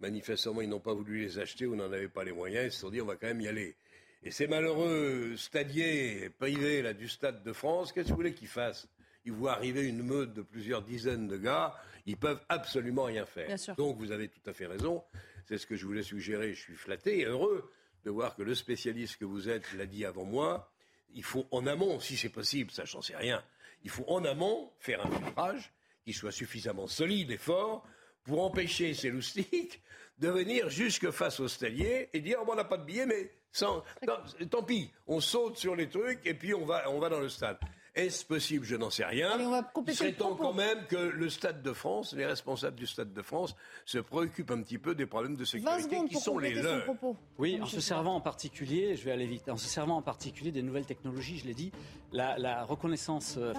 [0.01, 2.66] Manifestement, ils n'ont pas voulu les acheter ou n'en avaient pas les moyens.
[2.66, 3.77] Ils se sont dit, on va quand même y aller.
[4.22, 8.48] Et ces malheureux stadiers privés là, du Stade de France, qu'est-ce que vous voulez qu'ils
[8.48, 8.88] fassent?
[9.24, 11.74] Ils voient arriver une meute de plusieurs dizaines de gars,
[12.07, 13.48] ils peuvent absolument rien faire.
[13.77, 15.05] Donc vous avez tout à fait raison.
[15.46, 16.55] C'est ce que je voulais suggérer.
[16.55, 17.70] Je suis flatté et heureux
[18.05, 20.72] de voir que le spécialiste que vous êtes l'a dit avant moi.
[21.14, 23.42] Il faut en amont, si c'est possible, ça j'en sais rien,
[23.82, 25.72] il faut en amont faire un filtrage
[26.04, 27.86] qui soit suffisamment solide et fort
[28.24, 29.82] pour empêcher ces loustiques
[30.18, 33.30] de venir jusque face au stalier et dire oh, on n'a pas de billet, mais
[33.52, 33.82] sans,
[34.50, 37.28] tant pis, on saute sur les trucs et puis on va, on va dans le
[37.28, 37.58] stade.
[37.98, 38.64] Est-ce possible?
[38.64, 39.37] Je n'en sais rien.
[39.87, 43.22] Il serait temps quand même que le Stade de France, les responsables du Stade de
[43.22, 46.84] France, se préoccupent un petit peu des problèmes de sécurité qui sont les leurs.
[47.38, 50.52] Oui, en se servant en particulier, je vais aller vite, en se servant en particulier
[50.52, 51.72] des nouvelles technologies, je l'ai dit,
[52.12, 53.52] la, reconnaissance euh,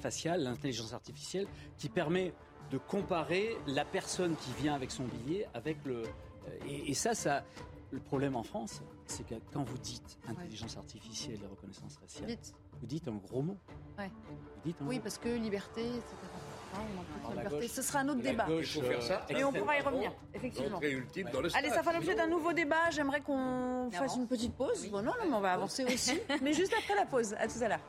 [0.00, 2.32] faciale, l'intelligence artificielle, qui permet
[2.70, 6.04] de comparer la personne qui vient avec son billet avec le.
[6.04, 7.44] Euh, et, ça, ça,
[7.90, 12.36] le problème en France, c'est que quand vous dites intelligence artificielle et reconnaissance faciale,
[12.80, 13.58] vous dites un gros mot.
[13.98, 14.10] Ouais.
[14.82, 16.04] oui, parce que liberté, etc.
[17.30, 17.68] liberté.
[17.68, 18.46] Ce sera un autre débat.
[19.28, 20.80] Et on pourra y revenir, effectivement.
[21.54, 22.90] Allez, ça fait l'objet d'un nouveau débat.
[22.90, 24.88] J'aimerais qu'on fasse une petite pause.
[24.90, 26.20] Bon, non, non, mais on va avancer aussi.
[26.42, 27.34] mais juste après la pause.
[27.34, 27.80] À tout à l'heure.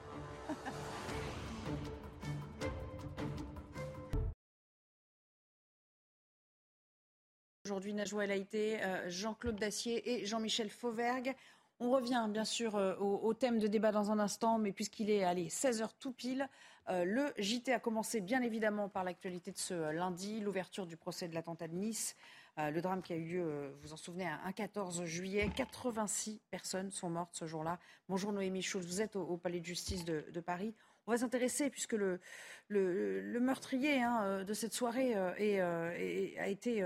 [7.65, 11.35] Aujourd'hui, Najwa El euh, Jean-Claude Dacier et Jean-Michel Fauvergue.
[11.81, 15.23] On revient bien sûr euh, au, thème de débat dans un instant, mais puisqu'il est
[15.23, 16.49] allé 16h tout pile,
[16.89, 20.97] euh, le JT a commencé bien évidemment par l'actualité de ce euh, lundi, l'ouverture du
[20.97, 22.17] procès de l'attentat de Nice.
[22.57, 25.49] le drame qui a eu lieu, vous vous en souvenez, un 14 juillet.
[25.55, 27.79] 86 personnes sont mortes ce jour-là.
[28.09, 30.73] Bonjour Noémie Schulz, vous êtes au, Palais de justice de Paris.
[31.09, 32.19] On va s'intéresser, puisque le,
[32.67, 36.85] le, meurtrier hein, euh, de cette soirée euh, euh, a été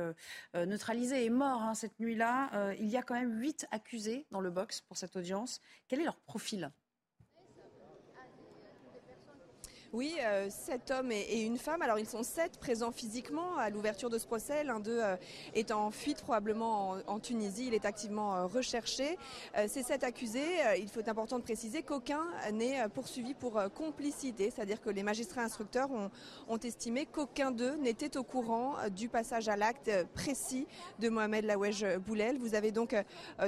[0.56, 2.74] neutralisé, est mort hein, cette nuit-là.
[2.80, 5.60] il y a quand même huit accusés dans le box pour cette audience.
[5.90, 6.72] Quel est leur profil?
[9.94, 11.84] Oui, euh, sept hommes et, une femme.
[11.84, 14.64] Alors ils sont sept présents physiquement à l'ouverture de ce procès.
[14.64, 15.16] L'un d'eux euh,
[15.54, 17.68] est en fuite probablement en, Tunisie.
[17.68, 19.20] Il est activement euh, recherché.
[19.68, 20.42] ces sept accusés,
[20.80, 24.50] il faut important de préciser qu'aucun n'est poursuivi pour complicité.
[24.50, 29.56] C'est-à-dire que les magistrats instructeurs ont, estimé qu'aucun d'eux n'était au courant du passage à
[29.56, 30.66] l'acte précis
[31.00, 32.40] de Mohamed Laouej Boulel.
[32.40, 32.96] Vous avez donc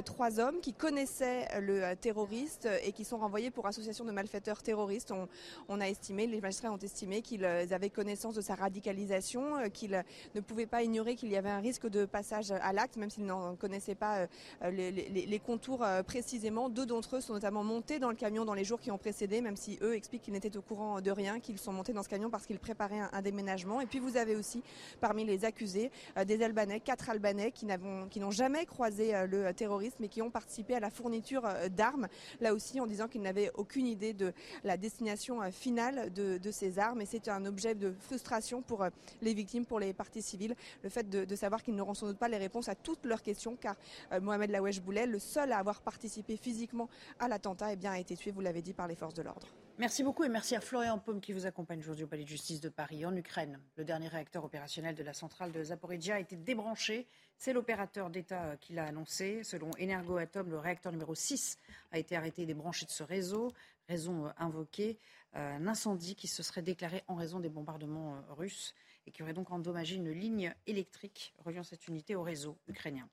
[0.03, 5.11] trois hommes qui connaissaient le terroriste et qui sont renvoyés pour association de malfaiteurs terroristes.
[5.11, 5.27] On,
[5.69, 9.69] on a estimé les magistrats ont estimé qu'ils euh, avaient connaissance de sa radicalisation, euh,
[9.69, 10.03] qu'ils
[10.35, 13.25] ne pouvaient pas ignorer qu'il y avait un risque de passage à l'acte, même s'ils
[13.25, 14.27] n'en connaissaient pas
[14.63, 16.69] euh, les, contours précisément.
[16.69, 19.41] Deux d'entre eux sont notamment montés dans le camion dans les jours qui ont précédé,
[19.41, 22.09] même si eux expliquent qu'ils n'étaient au courant de rien, qu'ils sont montés dans ce
[22.09, 23.81] camion parce qu'ils préparaient un, déménagement.
[23.81, 24.63] Et puis vous avez aussi
[25.01, 25.91] parmi les accusés
[26.25, 30.79] des Albanais, quatre Albanais qui n'ont jamais croisé le terrorisme et qui ont participé à
[30.79, 32.07] la fourniture d'armes,
[32.39, 36.79] là aussi en disant qu'ils n'avaient aucune idée de la destination finale de de, ces
[36.79, 38.89] armes et c'est un objet de frustration pour euh,
[39.21, 42.27] les victimes, pour les parties civiles, le fait de, savoir qu'ils n'auront sans doute pas
[42.27, 43.75] les réponses à toutes leurs questions car
[44.11, 47.99] euh, Mohamed Lawesh Boulet, le seul à avoir participé physiquement à l'attentat, eh bien, a
[47.99, 49.47] été tué, vous l'avez dit, par les forces de l'ordre.
[49.77, 52.61] Merci beaucoup et merci à Florian Paume qui vous accompagne aujourd'hui au Palais de justice
[52.61, 53.05] de Paris.
[53.05, 57.07] En Ukraine, le dernier réacteur opérationnel de la centrale de Zaporizhia a été débranché.
[57.37, 59.43] C'est l'opérateur d'État euh, qui l'a annoncé.
[59.43, 61.59] Selon Energoatom, le réacteur numéro 6
[61.91, 63.51] a été arrêté et débranché de ce réseau.
[63.87, 64.97] Raison invoquée
[65.35, 68.73] un incendie qui se serait déclaré en raison des bombardements euh, russes
[69.05, 73.07] et qui aurait donc endommagé une ligne électrique reliant cette unité au réseau ukrainien.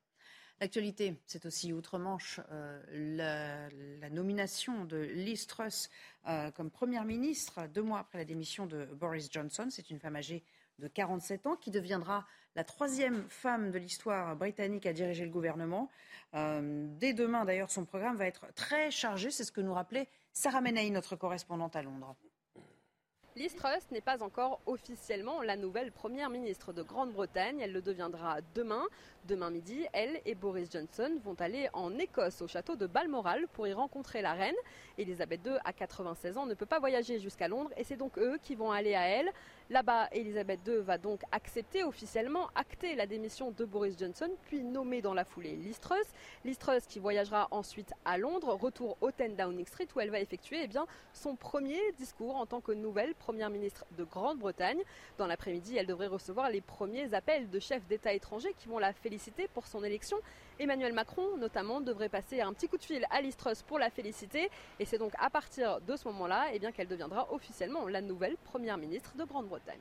[0.61, 3.69] L'actualité, c'est aussi outre-Manche euh,
[4.01, 5.91] la, nomination de Liz Truss
[6.29, 9.67] euh, comme Première ministre deux mois après la démission de Boris Johnson.
[9.71, 10.45] C'est une femme âgée
[10.79, 15.91] de 47 ans qui deviendra la troisième femme de l'histoire britannique à diriger le gouvernement.
[16.33, 19.31] dès demain, d'ailleurs, son programme va être très chargé.
[19.31, 22.17] C'est ce que nous rappelait Sarah Menaï, notre correspondante à Londres.
[23.37, 27.61] Liz Truss n'est pas encore officiellement la nouvelle première ministre de Grande-Bretagne.
[27.61, 28.83] Elle le deviendra demain.
[29.27, 33.67] Demain midi, elle et Boris Johnson vont aller en Écosse au château de Balmoral pour
[33.67, 34.55] y rencontrer la reine.
[34.99, 38.39] Elisabeth II, à 96 ans, ne peut pas voyager jusqu'à Londres et c'est donc eux
[38.43, 39.31] qui vont aller à elle.
[39.71, 45.01] Là-bas, Elisabeth II va donc accepter officiellement, acter la démission de Boris Johnson, puis nommer
[45.03, 46.07] dans la foulée Liz Truss.
[46.89, 50.79] Qui voyagera ensuite à Londres, retour au 10 Downing Street où elle va effectuer eh
[51.13, 54.83] son premier discours en tant que nouvelle première ministre de Grande-Bretagne.
[55.19, 58.93] Dans l'après-midi, elle devrait recevoir les premiers appels de chefs d'État étrangers qui vont la
[58.93, 60.19] féliciter pour son élection.
[60.59, 63.91] Emmanuel Macron, notamment, devrait passer un petit coup de fil à Liz Truss pour la
[63.91, 64.51] féliciter.
[64.79, 68.37] Et c'est donc à partir de ce moment-là eh bien, qu'elle deviendra officiellement la nouvelle
[68.37, 69.81] première ministre de Grande-Bretagne.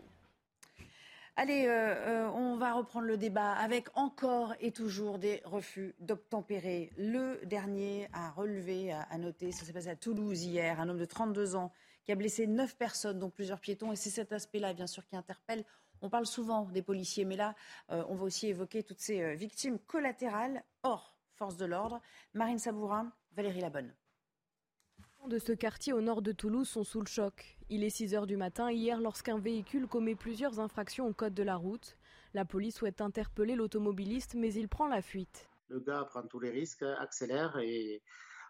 [1.38, 6.92] Allez, euh, euh, on va reprendre le débat avec encore et toujours des refus d'obtempérer.
[6.98, 11.06] Le dernier à relever, à, noter, ça s'est passé à Toulouse hier, un homme de
[11.06, 11.72] 32 ans
[12.04, 13.94] qui a blessé 9 personnes, dont plusieurs piétons.
[13.94, 15.64] Et c'est cet aspect-là, bien sûr, qui interpelle.
[16.02, 17.56] On parle souvent des policiers, mais là,
[17.92, 22.02] euh, on va aussi évoquer toutes ces victimes collatérales hors force de l'ordre.
[22.34, 23.94] Marine Sabourin, Valérie Labonne
[25.28, 27.58] de ce quartier au nord de Toulouse sont sous le choc.
[27.70, 31.44] Il est 6 heures du matin hier lorsqu'un véhicule commet plusieurs infractions au code de
[31.44, 31.98] la route.
[32.34, 35.50] La police souhaite interpeller l'automobiliste, mais il prend la fuite.
[35.68, 38.02] Le gars prend tous les risques, accélère et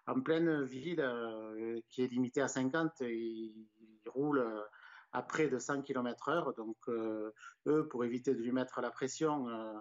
[0.08, 3.68] en pleine ville euh, qui est limitée à 50, il,
[4.08, 4.44] roule
[5.12, 6.56] à près de 100 km/h.
[6.56, 7.32] Donc, euh,
[7.68, 9.74] eux, pour éviter de lui mettre la pression, euh,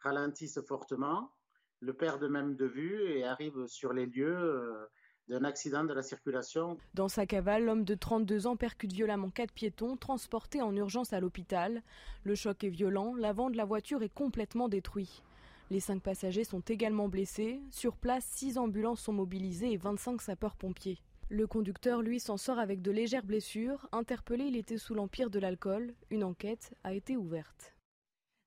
[0.00, 1.32] ralentissent fortement,
[1.80, 4.88] le perdent même de vue et arrivent sur les lieux
[5.28, 6.78] d'un accident de la circulation.
[6.94, 11.20] Dans sa cavale, l'homme de 32 ans percute violemment quatre piétons transportés en urgence à
[11.20, 11.82] l'hôpital.
[12.24, 15.22] Le choc est violent, l'avant de la voiture est complètement détruit.
[15.70, 17.60] Les cinq passagers sont également blessés.
[17.70, 21.02] Sur place, six ambulances sont mobilisées et 25 sapeurs-pompiers.
[21.28, 23.88] Le conducteur, lui, s'en sort avec de légères blessures.
[23.90, 25.92] Interpellé, il était sous l'empire de l'alcool.
[26.10, 27.74] Une enquête a été ouverte.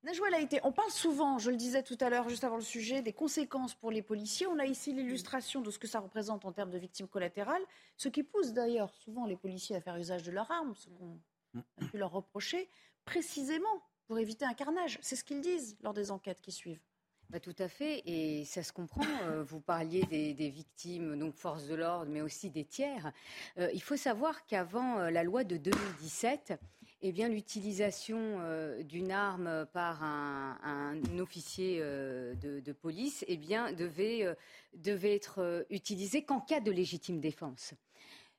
[0.03, 0.61] Najwa été.
[0.63, 3.75] on parle souvent, je le disais tout à l'heure, juste avant le sujet, des conséquences
[3.75, 4.47] pour les policiers.
[4.47, 7.61] On a ici l'illustration de ce que ça représente en termes de victimes collatérales,
[7.97, 11.19] ce qui pousse d'ailleurs souvent les policiers à faire usage de leurs armes, ce qu'on
[11.57, 12.69] a pu leur reprocher,
[13.03, 14.99] précisément pour éviter un carnage.
[15.01, 16.81] C'est ce qu'ils disent lors des enquêtes qui suivent.
[17.29, 19.05] Bah, tout à fait, et ça se comprend.
[19.25, 23.11] Euh, vous parliez des, victimes, donc force de l'ordre, mais aussi des tiers.
[23.59, 26.59] Euh, il faut savoir qu'avant euh, la loi de 2017,
[27.03, 28.39] eh bien, l'utilisation
[28.83, 34.25] d'une arme par un, officier de, police eh bien, devait,
[34.73, 37.73] devait être utilisée qu'en cas de légitime défense.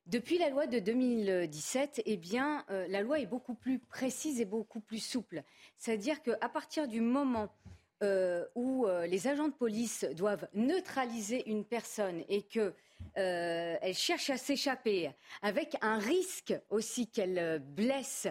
[0.05, 4.79] Depuis la loi de 2017, eh bien, la loi est beaucoup plus précise et beaucoup
[4.79, 5.41] plus souple.
[5.77, 7.49] C'est-à-dire qu'à partir du moment
[8.03, 12.73] euh, où euh, les agents de police doivent neutraliser une personne et que
[13.17, 15.11] euh, elle cherche à s'échapper,
[15.43, 18.27] avec un risque aussi qu'elle blesse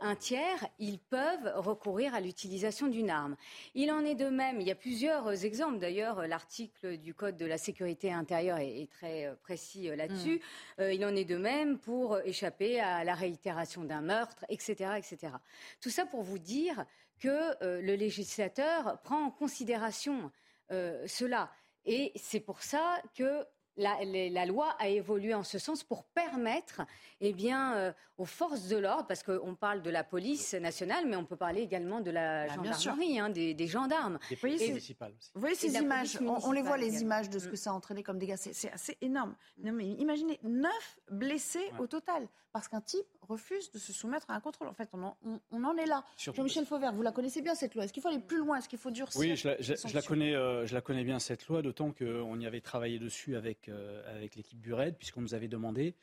[0.00, 3.36] un tiers, ils peuvent recourir à l'utilisation d'une arme.
[3.74, 7.46] Il en est de même, il y a plusieurs exemples d'ailleurs, l'article du Code de
[7.46, 10.40] la sécurité intérieure est, très précis là-dessus.
[10.78, 10.82] Mm.
[10.92, 15.34] il en est de même pour échapper à la réitération d'un meurtre, etc., etc.
[15.80, 16.84] Tout ça pour vous dire
[17.20, 20.30] que le législateur prend en considération
[20.70, 21.50] cela.
[21.84, 26.82] Et c'est pour ça que la, loi a évolué en ce sens pour permettre
[27.20, 31.16] eh bien, euh, aux forces de l'ordre, parce qu'on parle de la police nationale, mais
[31.16, 34.18] on peut parler également de la bah, gendarmerie, hein, des, gendarmes.
[34.30, 35.30] Des polices municipales aussi.
[35.34, 38.02] Vous voyez ces images, on, les voit les images de ce que ça a entraîné
[38.02, 39.34] comme dégâts, c'est assez énorme.
[39.58, 44.34] Non, mais imaginez, neuf blessés au total, parce qu'un type refuse de se soumettre à
[44.34, 44.68] un contrôle.
[44.68, 46.06] En fait, on en, est là.
[46.16, 47.84] Jean-Michel Fauvert, vous la connaissez bien cette loi.
[47.84, 48.56] Est-ce qu'il faut aller plus loin?
[48.56, 49.46] Est-ce qu'il faut durcir Oui, je
[49.92, 53.36] la, connais, euh, je la connais bien cette loi, d'autant qu'on y avait travaillé dessus
[53.36, 55.96] avec, euh, avec l'équipe Bured, puisqu'on nous avait demandé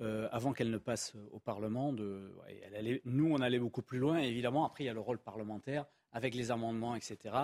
[0.00, 1.92] euh, avant qu'elle ne passe au Parlement.
[1.92, 2.34] De,
[2.66, 4.18] elle allait, nous, on allait beaucoup plus loin.
[4.18, 7.34] évidemment, après, il y a le rôle parlementaire avec les amendements, etc.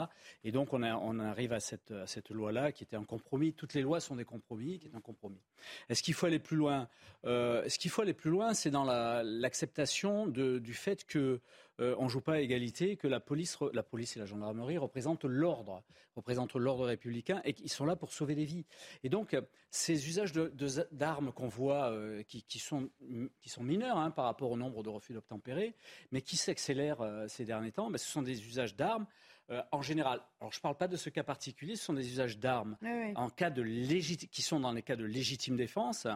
[0.44, 3.52] Et donc, on, arrive à cette, à cette loi-là qui était un compromis.
[3.52, 5.40] Toutes les lois sont des compromis, qui est un compromis.
[5.88, 6.88] Est-ce qu'il faut aller plus loin?
[7.24, 11.40] Euh, Ce qu'il faut aller plus loin, c'est dans l'acceptation du fait que
[11.80, 14.78] euh, on ne joue pas à égalité, que la police, la police et la gendarmerie
[14.78, 15.82] représentent l'ordre,
[16.14, 18.64] représentent l'ordre républicain et qu'ils sont là pour sauver des vies.
[19.02, 19.36] Et donc,
[19.70, 20.32] ces usages
[20.92, 22.90] d'armes qu'on voit, euh, qui, sont,
[23.42, 25.74] qui sont mineurs hein, par rapport au nombre de refus d'obtempérer,
[26.12, 29.06] mais qui s'accélèrent euh, ces derniers temps, ben, ce sont des usages d'armes.
[29.70, 32.38] en général, alors je ne parle pas de ce cas particulier, ce sont des usages
[32.38, 32.76] d'armes
[33.14, 33.62] en cas de
[34.26, 36.08] qui sont dans les cas de légitime défense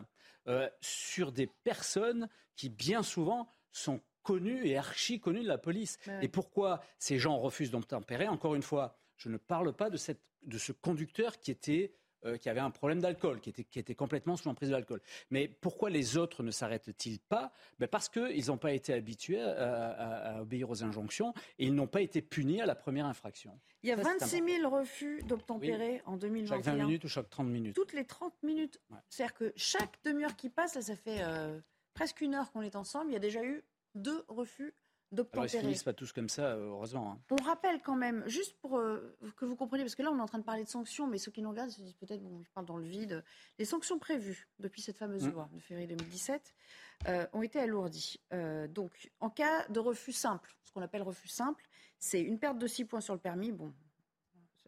[0.80, 5.98] sur des personnes qui bien souvent sont connu et archi connu de la police.
[6.22, 10.22] Et pourquoi ces gens refusent d'obtempérer Encore une fois, je ne parle pas de, cette,
[10.42, 11.92] de ce conducteur qui était
[12.26, 15.00] euh, qui avait un problème d'alcool, qui était, qui était complètement sous l'emprise de l'alcool.
[15.30, 17.50] Mais pourquoi les autres ne s'arrêtent-ils pas?
[17.78, 22.02] Ben Parce qu'ils n'ont pas été habitués à, obéir aux injonctions et ils n'ont pas
[22.02, 23.59] été punis à la première infraction.
[23.83, 26.56] Il y a 26 000 refus d'obtempérer en 2021.
[26.56, 28.78] Chaque 20 minutes ou chaque 30 minutes Toutes les 30 minutes.
[29.09, 31.59] C'est-à-dire que chaque demi-heure qui passe, là, ça fait euh,
[31.94, 34.74] presque une heure qu'on est ensemble, il y a déjà eu deux refus
[35.12, 35.50] d'obtempérer.
[35.50, 37.12] Alors, ils finissent pas tous comme ça, euh, heureusement.
[37.12, 37.20] Hein.
[37.31, 40.22] On rappelle quand même, juste pour euh, que vous compreniez, parce que là, on est
[40.22, 42.42] en train de parler de sanctions, mais ceux qui nous regardent se disent peut-être, bon,
[42.42, 43.24] je parle dans le vide.
[43.59, 45.31] Les sanctions prévues depuis cette fameuse mmh.
[45.31, 46.55] loi de février 2017
[47.09, 48.20] euh, ont été alourdies.
[48.68, 51.64] donc, en cas de refus simple, ce qu'on appelle refus simple,
[51.98, 53.53] c'est une perte de 6 points sur le permis.
[53.53, 53.72] Bon,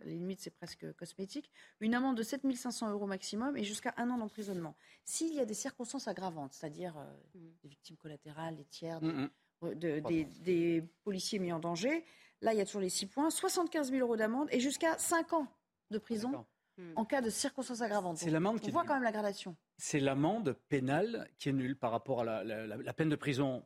[0.03, 1.51] à la limite, c'est presque cosmétique.
[1.81, 4.75] Une amende de 7 500 euros maximum et jusqu'à un an d'emprisonnement.
[5.05, 6.95] S'il y a des circonstances aggravantes, c'est-à-dire
[7.35, 7.39] mmh.
[7.63, 9.29] des victimes collatérales, des tiers, mmh,
[9.75, 12.05] des, policiers mis en danger.
[12.41, 15.33] Là, il y a toujours les 6 points, 75 000 euros d'amende et jusqu'à 5
[15.33, 15.47] ans
[15.91, 16.45] de prison
[16.77, 16.93] hmm.
[16.97, 18.19] en cas de circonstances aggravantes.
[18.19, 19.57] C'est l'amende On voit quand même la gradation.
[19.77, 23.65] C'est l'amende pénale qui est nulle par rapport à la, peine de prison.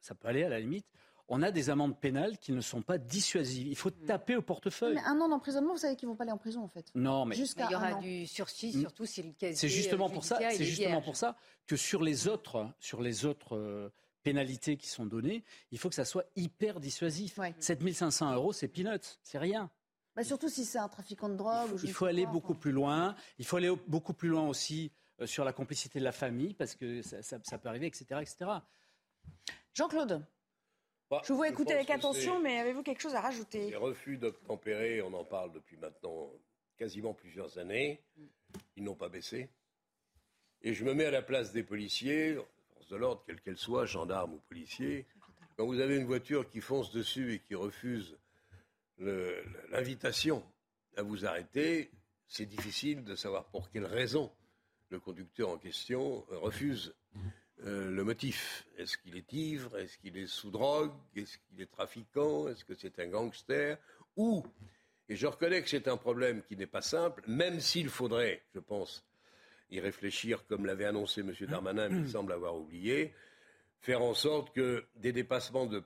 [0.00, 0.86] ça peut aller à la limite.
[1.32, 3.68] On a des amendes pénales qui ne sont pas dissuasives.
[3.68, 4.06] Il faut hmm.
[4.06, 4.96] taper au portefeuille.
[4.96, 6.90] Mais un an d'emprisonnement, vous savez qu'ils vont pas aller en prison en fait.
[6.96, 8.80] Non, mais il y aura du sursis, hmm.
[8.80, 10.38] surtout si le casier C'est justement pour ça.
[10.50, 13.92] C'est justement pour ça que sur les autres, sur les autres euh,
[14.24, 17.38] pénalités qui sont données, il faut que ça soit hyper dissuasif.
[17.60, 19.70] 7500 euros, c'est peanuts, c'est rien.
[20.16, 21.78] Bah surtout si c'est un trafiquant de drogue.
[21.84, 23.14] Il faut, aller beaucoup plus loin.
[23.38, 24.90] Il faut aller beaucoup plus loin aussi
[25.20, 28.20] euh, sur la complicité de la famille, parce que ça, peut arriver, etc.
[28.20, 28.50] etc.
[29.74, 30.24] Jean-Claude
[31.10, 33.70] bah, je vous vois écouter avec attention, mais avez-vous quelque chose à rajouter?
[33.70, 36.30] Les refus d'obtempérer, on en parle depuis maintenant
[36.78, 38.00] quasiment plusieurs années.
[38.76, 39.50] Ils n'ont pas baissé.
[40.62, 42.36] Et je me mets à la place des policiers
[42.90, 45.06] de l'ordre, quelle qu'elle soit, gendarme ou policier,
[45.56, 48.16] quand vous avez une voiture qui fonce dessus et qui refuse
[48.98, 50.42] l'invitation
[50.96, 51.90] à vous arrêter,
[52.26, 54.32] c'est difficile de savoir pour quelle raison
[54.88, 56.94] le conducteur en question refuse
[57.66, 58.66] euh, le motif.
[58.78, 62.74] Est-ce qu'il est ivre Est-ce qu'il est sous drogue Est-ce qu'il est trafiquant Est-ce que
[62.74, 63.76] c'est un gangster
[64.16, 64.44] Ou,
[65.08, 68.60] et je reconnais que c'est un problème qui n'est pas simple, même s'il faudrait, je
[68.60, 69.04] pense,
[69.70, 71.34] y réfléchir, comme l'avait annoncé M.
[71.48, 73.12] Darmanin, mais il semble avoir oublié,
[73.80, 75.82] faire en sorte que des dépassements de,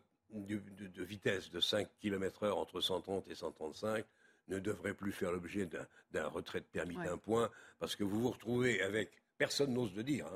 [0.99, 4.05] vitesse de 5 km/h entre 130 et 135
[4.49, 5.69] ne devraient plus faire l'objet
[6.13, 10.03] d'un retrait de permis d'un point, parce que vous vous retrouvez avec, personne n'ose le
[10.03, 10.27] dire,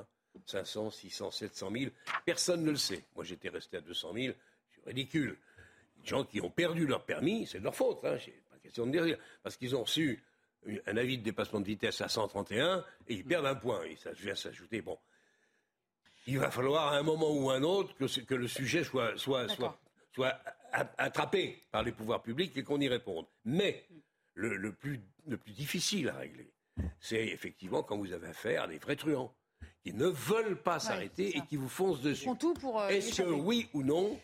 [0.45, 1.91] 500, 600, 700 000,
[2.25, 3.03] personne ne le sait.
[3.15, 4.33] Moi j'étais resté à 200 000,
[4.73, 5.37] c'est ridicule.
[6.03, 8.17] Les gens qui ont perdu leur permis, c'est de leur faute, hein,
[8.49, 10.23] pas question de dire, parce qu'ils ont reçu
[10.85, 13.83] un avis de dépassement de vitesse à 131 et ils perdent un point.
[13.83, 14.81] Et ça vient s'ajouter.
[14.81, 14.97] Bon,
[16.27, 19.47] il va falloir à un moment ou un autre que, que le sujet soit, soit,
[19.49, 19.79] soit,
[20.13, 20.39] soit,
[20.97, 23.25] attrapé par les pouvoirs publics et qu'on y réponde.
[23.45, 23.85] Mais
[24.35, 26.51] le, le, plus, le plus difficile à régler,
[26.99, 29.33] c'est effectivement quand vous avez affaire à des vrais truands
[29.83, 32.27] qui ne veulent pas s'arrêter et qui vous foncent dessus.
[32.39, 32.81] tout pour.
[32.81, 34.19] euh, Est-ce que oui ou non,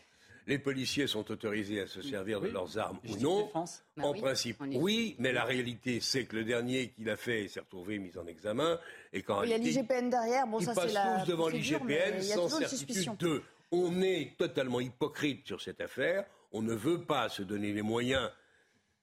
[0.46, 4.20] les policiers sont autorisés à se servir de leurs armes ou non Bah En oui,
[4.20, 8.16] principe, oui, mais la réalité, c'est que le dernier qui l'a fait s'est retrouvé mis
[8.18, 8.78] en examen
[9.12, 10.46] et qu'en Il y a l'IGPN derrière.
[10.46, 11.20] Bon, ils ça, c'est passent la.
[11.20, 13.16] tous devant l'IGPN sans certitude suspicion.
[13.18, 13.42] de.
[13.72, 16.24] On est totalement hypocrite sur cette affaire.
[16.52, 18.30] On ne veut pas se donner les moyens.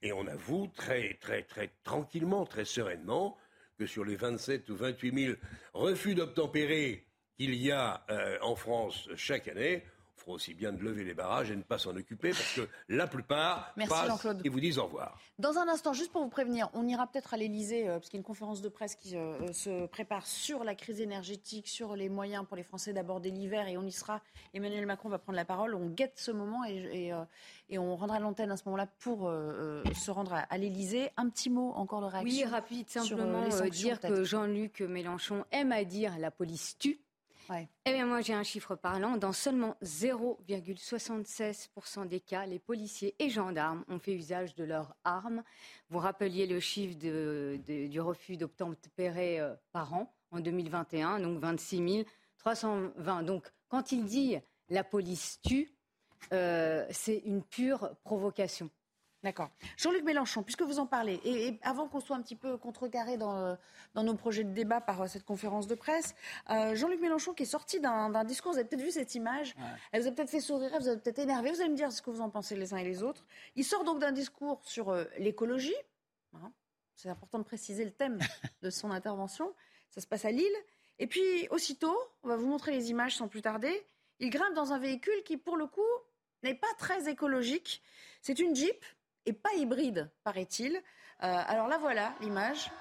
[0.02, 3.38] Et on avoue très, très, très tranquillement, très sereinement,
[3.86, 5.36] sur les 27 ou 28 000
[5.74, 7.06] refus d'obtempérer
[7.38, 9.84] qu'il y a euh, en France chaque année,
[10.24, 12.68] on fera aussi bien de lever les barrages et ne pas s'en occuper parce que
[12.90, 14.42] la plupart Merci, passent Jean-Claude.
[14.46, 15.20] et vous disent au revoir.
[15.40, 18.18] Dans un instant, juste pour vous prévenir, on ira peut-être à l'Elysée, parce qu'il y
[18.18, 22.10] a une conférence de presse qui euh, se prépare sur la crise énergétique, sur les
[22.10, 24.22] moyens pour les Français d'aborder l'hiver, et on y sera.
[24.54, 25.76] Emmanuel Macron va prendre la parole.
[25.76, 27.24] On guette ce moment et, et, euh,
[27.70, 31.10] et on rendra l'antenne à ce moment-là pour euh, euh, se rendre à, à l'Elysée.
[31.18, 32.24] Un petit mot encore de réaction.
[32.24, 36.18] Oui, rapide, sur, euh, simplement les euh, sanctions, dire que Jean-Luc Mélenchon aime à dire
[36.20, 37.00] la police tue.
[37.86, 39.18] Eh bien, moi, j'ai un chiffre parlant.
[39.18, 45.44] Dans seulement 0,76% des cas, les policiers et gendarmes ont fait usage de leurs armes.
[45.90, 52.06] Vous rappeliez le chiffre du refus d'obtempérer euh, par an en 2021, donc 26
[52.38, 53.24] 320.
[53.24, 54.38] Donc, quand il dit
[54.70, 55.76] la police tue,
[56.32, 58.70] euh, c'est une pure provocation.
[59.24, 59.52] D'accord.
[59.78, 63.16] Jean-Luc Mélenchon, puisque vous en parlez, et, et avant qu'on soit un petit peu contrecarré
[63.16, 63.56] dans, euh,
[63.94, 66.14] dans nos projets de débat par euh, cette conférence de presse,
[66.50, 69.56] euh, Jean-Luc Mélenchon qui est sorti d'un discours, vous avez peut-être vu cette image,
[69.92, 71.92] elle vous a peut-être fait sourire, elle vous a peut-être énervé, vous allez me dire
[71.92, 73.26] ce que vous en pensez les uns et les autres.
[73.56, 75.76] Il sort donc d'un discours sur euh, l'écologie,
[76.34, 76.52] hein.
[76.96, 78.20] c'est important de préciser le thème
[78.62, 79.54] de son intervention,
[79.90, 80.56] ça se passe à Lille,
[81.00, 83.88] et puis aussitôt, on va vous montrer les images sans plus tarder,
[84.20, 85.82] il grimpe dans un véhicule qui pour le coup
[86.44, 87.82] n'est pas très écologique,
[88.22, 88.84] c'est une Jeep,
[89.26, 90.76] et pas hybride, paraît-il.
[90.76, 92.72] Euh, alors là, voilà l'image.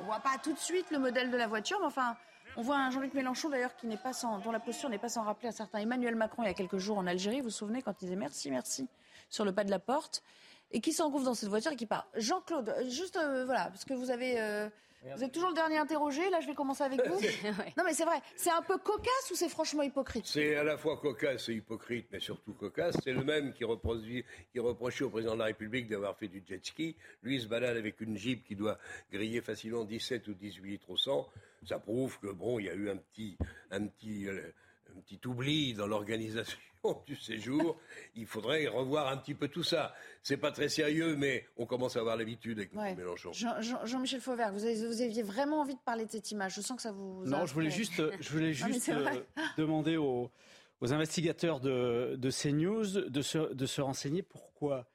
[0.00, 2.16] On voit pas tout de suite le modèle de la voiture, mais enfin,
[2.56, 5.08] on voit un Jean-Luc Mélenchon d'ailleurs qui n'est pas sans, dont la posture n'est pas
[5.08, 7.38] sans rappeler un certain Emmanuel Macron il y a quelques jours en Algérie.
[7.38, 8.88] Vous vous souvenez quand il disait merci, merci
[9.30, 10.22] sur le pas de la porte?
[10.70, 12.08] Et qui s'engouffre dans cette voiture et qui part.
[12.14, 14.68] Jean-Claude, euh, juste euh, voilà, parce que vous avez, euh,
[15.16, 16.28] vous êtes toujours le dernier interrogé.
[16.30, 17.20] Là, je vais commencer avec vous.
[17.76, 18.20] non, mais c'est vrai.
[18.36, 20.26] C'est un peu cocasse ou c'est franchement hypocrite?
[20.26, 22.96] C'est à la fois cocasse et hypocrite, mais surtout cocasse.
[23.04, 26.42] C'est le même qui, reproduit- qui reprochait au président de la République d'avoir fait du
[26.48, 26.96] jet ski.
[27.22, 28.78] Lui il se balade avec une Jeep qui doit
[29.12, 31.28] griller facilement 17 ou 18 litres au 100.
[31.68, 33.36] Ça prouve que bon, il y a eu un petit,
[33.70, 34.26] un petit,
[34.96, 36.58] un petit oubli dans l'organisation
[37.06, 37.78] du séjour.
[38.14, 39.94] Il faudrait revoir un petit peu tout ça.
[40.22, 42.90] C'est pas très sérieux, mais on commence à avoir l'habitude avec Ouais.
[42.90, 42.98] M.
[42.98, 43.32] Mélenchon.
[43.32, 46.54] Jean- Jean- Jean-Michel Fauvert, vous, avez- vous aviez vraiment envie de parler de cette image.
[46.54, 47.24] Je sens que ça vous.
[47.26, 49.22] Non, a je voulais juste, je voulais juste euh,
[49.56, 50.30] demander aux,
[50.80, 54.86] aux investigateurs de, de CNews de se, de se renseigner pourquoi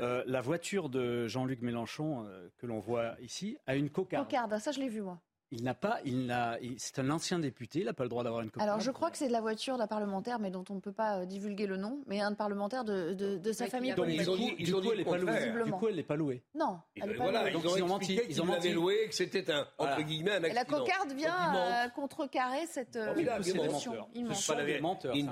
[0.00, 4.26] euh, la voiture de Jean-Luc Mélenchon, euh, que l'on voit ici, a une cocarde.
[4.26, 5.20] Cocarde, ça je l'ai vu moi.
[5.52, 8.42] Il n'a pas, il n'a, c'est un ancien député, il n'a pas le droit d'avoir
[8.42, 8.68] une cocarde.
[8.68, 10.90] Alors je crois que c'est de la voiture d'un parlementaire, mais dont on ne peut
[10.92, 13.90] pas euh, divulguer le nom, mais un parlementaire de, de, de sa famille.
[13.90, 14.56] qui a- Donc, politique.
[14.66, 15.64] du coup, du coup, elle n'est pas louée.
[15.64, 16.42] Du coup, elle n'est pas louée.
[16.56, 17.50] Non, elle est pas voilà, louée.
[17.50, 18.72] ils Donc, ont ils ont menti, ils qu'ils ont l'avaient menti.
[18.72, 20.02] loué et que c'était un, entre Voilà.
[20.02, 20.78] guillemets, un Et la accident.
[20.80, 22.96] cocarde vient ils euh, contrecarrer cette.
[22.96, 23.72] euh, Ah oui, là, c'est ils des mentent.
[23.86, 24.08] menteurs.
[24.14, 24.32] Ils Ils mentent.
[24.34, 24.80] disent pas la vérité.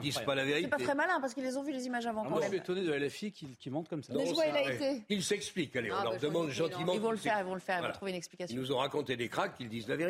[0.05, 0.69] Ils c'est ne pas la C'est vérité.
[0.69, 2.57] pas très malin parce qu'ils les ont vus les images avant quand moi, je suis
[2.59, 4.13] étonné de LFI qui, qui monte comme ça.
[4.15, 6.93] Mais où elle a été Ils s'expliquent, allez, on Ah, leur demande gentiment.
[6.95, 8.57] Ils vont le faire, ils vont le faire, ils vont trouver une Ils explication.
[8.57, 10.04] nous ont raconté des cracks qu'ils disent la vérité.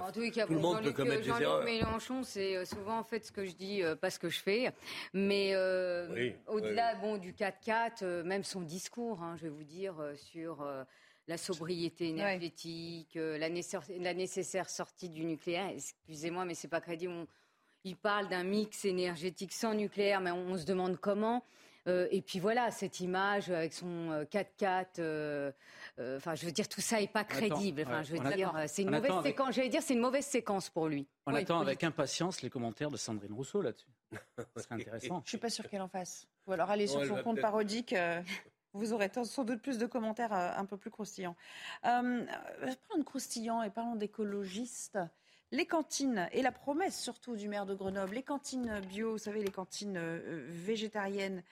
[0.00, 1.64] En tous les cas, Tout le monde peut Jean-Luc- commettre des Jean-Luc erreurs.
[1.64, 4.40] Mélenchon, c'est euh, souvent en fait ce que je dis, euh, pas ce que je
[4.40, 4.72] fais.
[5.12, 9.64] Mais euh, Oui, au-delà bon, du 4x4, euh, même son discours, hein, je vais vous
[9.64, 10.82] dire, euh, sur euh,
[11.28, 17.12] la sobriété énergétique, la, nécessaire, la nécessaire sortie du nucléaire, excusez-moi, mais c'est pas crédible.
[17.12, 17.26] On-
[17.84, 21.44] il parle d'un mix énergétique sans nucléaire, mais on, on se demande comment.
[21.88, 25.50] Euh, et puis voilà, cette image avec son euh, 4x4, euh,
[25.98, 27.82] euh, enfin, je veux dire, tout ça est pas crédible.
[27.84, 29.54] Enfin, je veux dire, c'est une mauvaise attend avec- séquence.
[29.54, 31.08] J'allais dire, c'est une mauvaise séquence pour lui.
[31.26, 31.68] On Oui, attend politique.
[31.82, 33.86] avec impatience les commentaires de Sandrine Rousseau là-dessus.
[34.56, 35.22] Ce serait intéressant.
[35.24, 36.28] Je suis pas sûre qu'elle en fasse.
[36.46, 37.92] Ou alors allez sur elle son compte parodique.
[37.94, 38.22] euh,
[38.74, 41.36] vous aurez sans doute plus de commentaires un peu plus croustillants.
[41.84, 44.98] Euh, parlons de croustillants et parlons d'écologistes.
[45.52, 49.44] Les cantines et la promesse surtout du maire de Grenoble, les cantines bio, vous savez,
[49.44, 51.42] les cantines euh, végétariennes,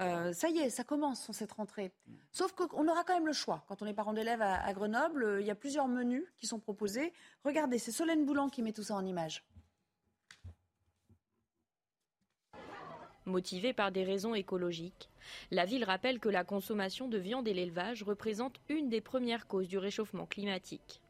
[0.00, 1.92] euh, ça y est, ça commence cette rentrée.
[2.32, 3.64] Sauf qu'on aura quand même le choix.
[3.68, 6.48] Quand on est parent d'élèves à, à Grenoble, euh, il y a plusieurs menus qui
[6.48, 7.12] sont proposés.
[7.44, 9.44] Regardez, c'est Solène Boulan qui met tout ça en image.
[13.24, 15.08] Motivée par des raisons écologiques,
[15.52, 19.68] la ville rappelle que la consommation de viande et l'élevage représentent une des premières causes
[19.68, 21.00] du réchauffement climatique.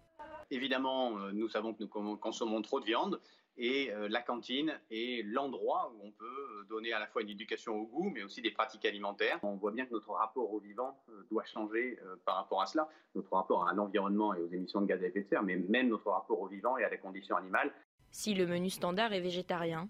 [0.51, 3.21] Évidemment, euh, nous savons que nous con- consommons trop de viande
[3.57, 7.77] Et euh, la cantine est l'endroit où on peut donner à la fois une éducation
[7.77, 9.39] au goût, mais aussi des pratiques alimentaires.
[9.45, 12.67] On voit bien que notre rapport au vivant euh, doit changer euh, par rapport à
[12.67, 15.57] cela, notre rapport à l'environnement et aux émissions de gaz à effet de serre, mais
[15.57, 17.73] même notre rapport au vivant et à la condition animale.
[18.11, 19.89] Si le menu standard est végétarien,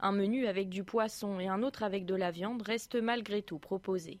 [0.00, 3.58] un menu avec du poisson et un autre avec de la viande reste malgré tout
[3.60, 4.20] proposé.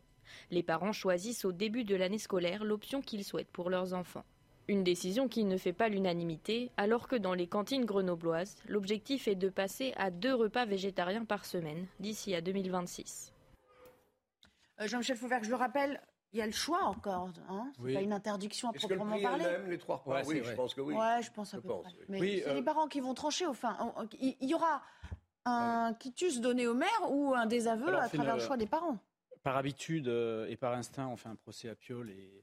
[0.50, 4.24] Les parents choisissent au début de l'année scolaire l'option qu'ils souhaitent pour leurs enfants.
[4.66, 9.34] Une décision qui ne fait pas l'unanimité, alors que dans les cantines grenobloises, l'objectif est
[9.34, 13.32] de passer à deux repas végétariens par semaine d'ici à 2026.
[14.80, 16.00] Euh, Jean-Michel Fauvert, je le rappelle,
[16.32, 17.28] il y a le choix encore.
[17.50, 17.94] Hein c'est Oui.
[17.94, 19.44] pas une interdiction à Est-ce que le proprement parler.
[19.44, 20.94] le même, les trois repas Ouais, Oui, je pense que oui.
[20.94, 21.92] Ouais, je pense à Je peu pense, près.
[21.98, 22.04] oui.
[22.08, 23.46] Mais Oui, c'est euh, les parents qui vont trancher.
[23.46, 23.76] Enfin,
[24.18, 24.82] il y aura
[25.44, 28.66] un quitus donné au maire ou un désaveu Alors, à travers une- le choix des
[28.66, 28.96] parents.
[29.42, 32.42] Par habitude euh, et par instinct, on fait un procès à Piolle et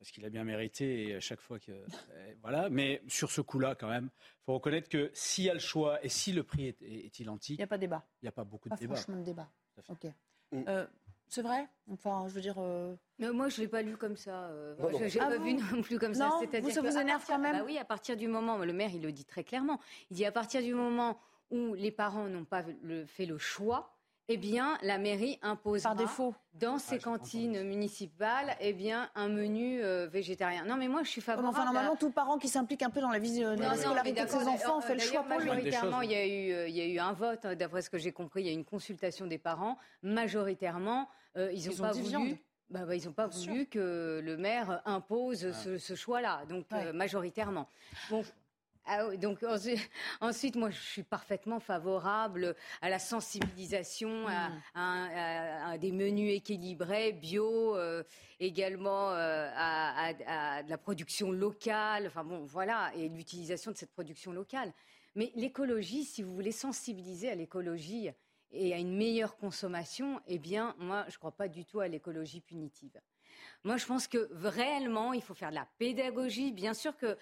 [0.00, 2.70] parce qu'il a bien mérité et à chaque fois que euh, voilà.
[2.70, 4.08] Mais sur ce coup-là, quand même,
[4.46, 7.20] faut reconnaître que s'il y a le choix et si le prix est, est- est
[7.20, 8.02] identique, Il n'y a pas de débat.
[8.22, 8.94] il n'y a pas beaucoup de Pas débat.
[8.96, 9.48] franchement de débat.
[9.88, 10.06] Ok.
[10.52, 10.62] Mm.
[10.68, 10.86] Euh,
[11.28, 11.68] c'est vrai?
[11.90, 12.56] Enfin, je veux dire.
[12.58, 14.44] euh, Mais moi, je l'ai pas lu comme ça.
[14.46, 14.98] euh, Non, non.
[14.98, 15.44] je n'ai Ah pas bon?
[15.44, 16.28] vu non plus comme ça.
[16.28, 17.58] Non, C'est-à-dire vous, ça vous énerve partir- quand même?
[17.58, 19.78] Bah oui, à partir du moment, le maire, il le dit très clairement.
[20.10, 21.20] Il dit à partir du moment
[21.50, 23.94] où les parents n'ont pas le- fait le choix,
[24.32, 26.34] eh bien, la mairie impose Par défaut.
[26.54, 30.64] dans ses cantines municipales, eh bien, un menu euh, végétarien.
[30.64, 31.48] Non, mais moi, je suis favorable.
[31.52, 34.24] enfin, normalement, tout parent qui s'implique un peu dans la vie euh, de la scolarité
[34.28, 35.24] ses enfants fait le choix.
[35.24, 37.98] Majoritairement, il y, a eu, euh, il y a eu un vote, d'après ce que
[37.98, 39.76] j'ai compris, il y a eu une consultation des parents.
[40.04, 42.08] Majoritairement, euh, ils n'ont pas voulu.
[42.08, 42.36] viande.
[42.70, 46.92] Bah, bah, ils n'ont pas voulu que le maire impose ce, ce choix-là, donc euh,
[46.92, 47.66] majoritairement.
[48.10, 48.22] Bon,
[48.86, 49.44] ah oui, donc
[50.20, 54.62] ensuite, moi, je suis parfaitement favorable à la sensibilisation, à, Mm.
[54.74, 58.02] à- à- à des menus équilibrés, bio, euh,
[58.40, 60.12] également euh, à,
[60.62, 62.06] de la production locale.
[62.06, 64.72] Enfin bon, voilà, et l'utilisation de cette production locale.
[65.14, 68.10] Mais l'écologie, si vous voulez sensibiliser à l'écologie
[68.52, 71.88] et à une meilleure consommation, eh bien, moi, je ne crois pas du tout à
[71.88, 73.00] l'écologie punitive.
[73.64, 76.50] Moi, je pense que réellement, il faut faire de la pédagogie.
[76.52, 77.16] Bien sûr que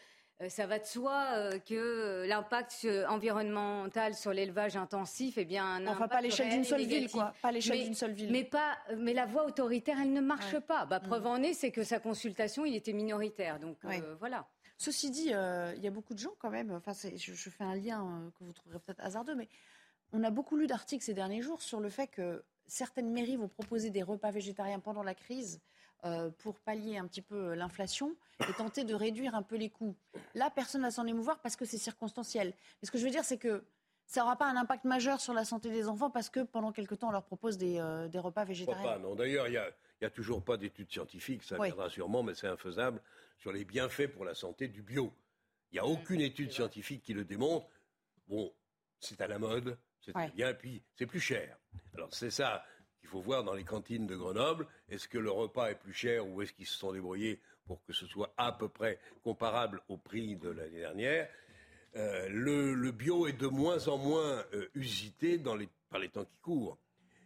[0.48, 5.64] ça va de soi euh, que euh, l'impact euh, environnemental sur l'élevage intensif, eh bien,
[5.64, 7.34] un Enfin, pas à l'échelle d'une seule ville, quoi.
[7.42, 8.30] Pas à l'échelle Mais- d'une seule ville.
[8.30, 10.60] Mais, pas, mais la voie autoritaire, elle ne marche Ouais.
[10.60, 10.86] pas.
[10.86, 11.26] Bah, preuve Mm.
[11.26, 13.58] en est, c'est que sa consultation, il était minoritaire.
[13.58, 14.46] Donc, euh, voilà.
[14.76, 17.64] Ceci dit, euh, il y a beaucoup de gens quand même, enfin, je, je fais
[17.64, 19.48] un lien euh, que vous trouverez peut-être hasardeux, mais
[20.12, 23.48] on a beaucoup lu d'articles ces derniers jours sur le fait que certaines mairies vont
[23.48, 25.77] proposer des repas végétariens pendant la crise euh,
[26.38, 28.14] pour pallier un petit peu l'inflation
[28.48, 29.96] et tenter de réduire un peu les coûts.
[30.34, 32.48] Là, personne ne va s'en émouvoir parce que c'est circonstanciel.
[32.80, 33.64] Mais ce que je veux dire, c'est que
[34.06, 36.94] ça n'aura pas un impact majeur sur la santé des enfants parce que pendant quelque
[36.94, 38.98] temps, on leur propose des, euh, des repas pas, végétariens.
[38.98, 39.14] non.
[39.14, 39.60] D'ailleurs, il
[40.00, 41.68] n'y a, toujours pas d'études scientifiques, ça Oui.
[41.68, 43.02] viendra sûrement, mais c'est infaisable,
[43.36, 45.12] sur les bienfaits pour la santé du bio.
[45.70, 47.66] Il n'y a aucune étude scientifique qui le démontre.
[48.28, 48.50] Bon,
[48.98, 50.30] c'est à la mode, c'est Ouais.
[50.30, 51.58] bien, puis c'est plus cher.
[51.94, 52.64] Alors c'est ça
[53.00, 54.66] qu'il faut voir dans les cantines de Grenoble.
[54.88, 57.92] Est-ce que le repas est plus cher ou est-ce qu'ils se sont débrouillés pour que
[57.92, 61.28] ce soit à peu près comparable au prix de l'année dernière
[61.96, 66.10] Euh, le, le bio est de moins en moins euh, usité dans les, par les
[66.10, 66.78] temps qui courent.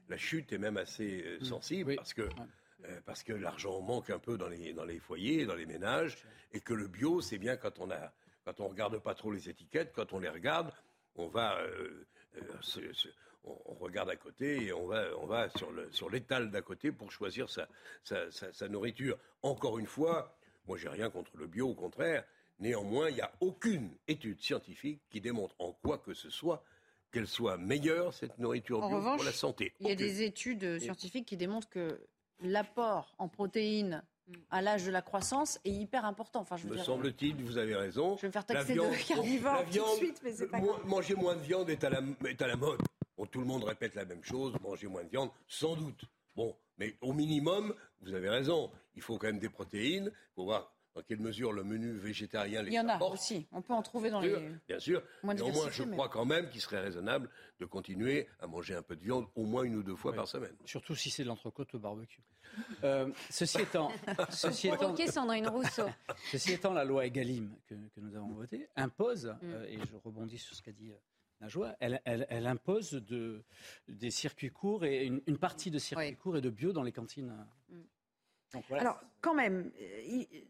[0.08, 2.28] La chute est même assez euh, sensible parce que,
[3.04, 6.16] parce que l'argent manque un peu dans les, dans les foyers, dans les ménages,
[6.52, 8.12] et que le bio, c'est bien quand on a,
[8.44, 10.70] quand on regarde pas trop les étiquettes, quand on les regarde,
[11.16, 11.58] on va,
[12.60, 13.08] se- se-
[13.45, 16.62] on, on regarde à côté et on va, on va sur le, sur l'étal d'à
[16.62, 17.68] côté pour choisir sa,
[18.05, 19.18] sa, sa- sa nourriture.
[19.43, 20.36] Encore une fois,
[20.66, 22.24] moi j'ai rien contre le bio, au contraire.
[22.61, 26.62] Néanmoins, il n'y a aucune étude scientifique qui démontre en quoi que ce soit
[27.11, 29.74] qu'elle soit meilleure, cette nourriture En bio, revanche, pour la santé.
[29.80, 30.07] Il y a Aucune.
[30.07, 32.01] des études euh, scientifiques qui démontrent que
[32.40, 34.03] l'apport en protéines
[34.51, 36.40] à l'âge de la croissance est hyper important.
[36.40, 38.16] Enfin, je veux Me dire, semble-t-il, vous avez raison.
[38.16, 40.86] Je vais me faire taxer de carnivore tout de suite, mais c'est pas grave.
[40.86, 42.80] Manger moins de viande est à la, est à la mode.
[43.22, 46.06] Bon, tout le monde répète la même chose, manger moins de viande, sans doute.
[46.34, 50.06] Bon, mais au minimum, vous avez raison, il faut quand même des protéines.
[50.12, 53.14] Il faut voir dans quelle mesure le menu végétarien les il y en a apporte.
[53.14, 53.46] aussi.
[53.52, 54.48] On peut en trouver dans Bien sûr, les.
[54.66, 55.02] Bien sûr.
[55.22, 58.74] Moins Néanmoins, je diversifiés, mais- crois quand même qu'il serait raisonnable de continuer à manger
[58.74, 60.56] un peu de viande au moins une ou deux fois par semaine.
[60.64, 62.22] Surtout si c'est de l'entrecôte au barbecue.
[62.82, 63.92] Euh, ceci étant,
[64.30, 65.86] ceci étant, Sandrine Rousseau.
[66.32, 69.52] ceci étant, la loi Egalim que, que nous avons votée impose, Mm.
[69.52, 70.96] euh, et je rebondis sur ce qu'a dit euh,
[71.43, 73.43] Najwa, elle, elle- elle impose de,
[73.88, 76.93] des circuits courts et une, une partie de circuits courts et de bio dans les
[76.93, 77.34] cantines.
[78.53, 78.82] Donc, voilà.
[78.82, 80.47] Alors, quand même, euh, il-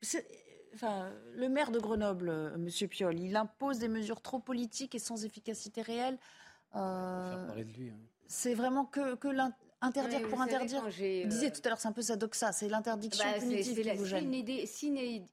[0.00, 0.26] c'est-
[0.74, 4.98] enfin, le maire de Grenoble, euh, Monsieur Piolle, il impose des mesures trop politiques et
[4.98, 6.18] sans efficacité réelle.
[6.74, 7.90] Euh, Faire parler de lui.
[7.90, 7.98] hein.
[8.26, 9.28] c'est vraiment que, que
[9.82, 10.82] Interdire pour interdire.
[10.82, 13.96] Vous disiez tout à l'heure, c'est un peu ça doxa, c'est l'interdiction bah, punitive qui
[13.96, 14.32] vous gêne.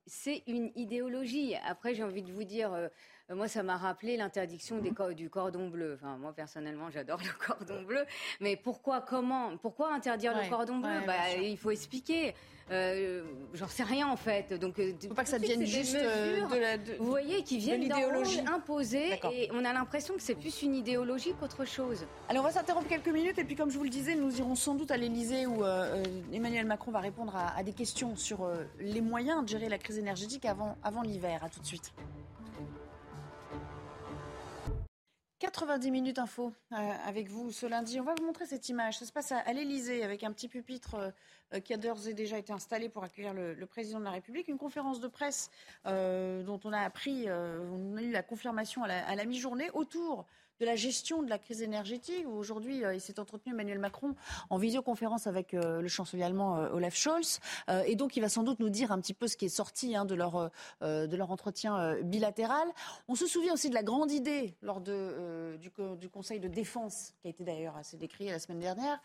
[0.06, 1.56] C'est une, idéologie.
[1.66, 2.90] Après, j'ai envie de vous dire, euh,
[3.36, 5.98] moi, ça m'a rappelé l'interdiction du cordon bleu.
[6.00, 8.06] Enfin, moi, personnellement, j'adore le cordon bleu.
[8.40, 11.02] Mais pourquoi, comment, pourquoi interdire le cordon bleu?
[11.06, 12.34] Bah, Il faut expliquer.
[12.72, 13.24] Euh,
[13.54, 14.54] J'en sais rien en fait.
[14.54, 16.78] Donc, il ne faut pas que ça devienne juste euh, de la.
[16.98, 21.34] vous voyez, qui viennent d'idéologie imposée, et on a l'impression que c'est plus une idéologie
[21.40, 22.06] qu'autre chose.
[22.30, 24.56] Alors, on va s'interrompre quelques minutes, et puis comme je vous le disais, nous irons
[24.56, 28.50] sans doute à l'Elysée où euh, Emmanuel Macron va répondre à, à des questions sur
[28.80, 31.44] les moyens de gérer la crise énergétique avant, avant l'hiver.
[31.44, 31.92] À tout de suite.
[35.44, 36.76] 90 minutes info euh,
[37.06, 38.00] avec vous ce lundi.
[38.00, 38.98] On va vous montrer cette image.
[39.00, 41.14] Ça se passe à, l'Elysée avec un petit pupitre
[41.54, 44.48] euh, qui a d'ores et déjà été installé pour accueillir le, président de la République.
[44.48, 45.52] Une conférence de presse
[45.86, 50.26] euh, dont on a appris, on a eu la confirmation à la mi-journée autour
[50.64, 52.26] de la gestion de la crise énergétique.
[52.26, 54.16] Aujourd'hui, euh, il s'est entretenu Emmanuel Macron
[54.50, 57.42] en visioconférence avec euh, le chancelier allemand euh, Olaf Scholz.
[57.86, 59.94] et donc, il va sans doute nous dire un petit peu ce qui est sorti
[59.94, 60.52] hein, de, leur,
[60.82, 62.68] de leur entretien bilatéral.
[63.10, 67.30] On se souvient aussi de la grande idée lors du, Conseil de défense, qui a
[67.32, 69.02] été d'ailleurs assez décrié la semaine dernière,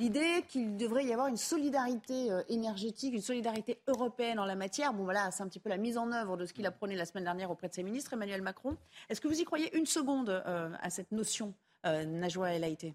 [0.00, 4.94] L'idée qu'il devrait y avoir une solidarité euh, énergétique, une solidarité européenne en la matière,
[4.94, 6.96] bon voilà, c'est un petit peu la mise en œuvre de ce qu'il a prôné
[6.96, 8.78] la semaine dernière auprès de ses ministres, Emmanuel Macron.
[9.10, 11.52] Est-ce que vous y croyez une seconde euh, à cette notion,
[11.84, 12.94] euh, Najwa El Haïté?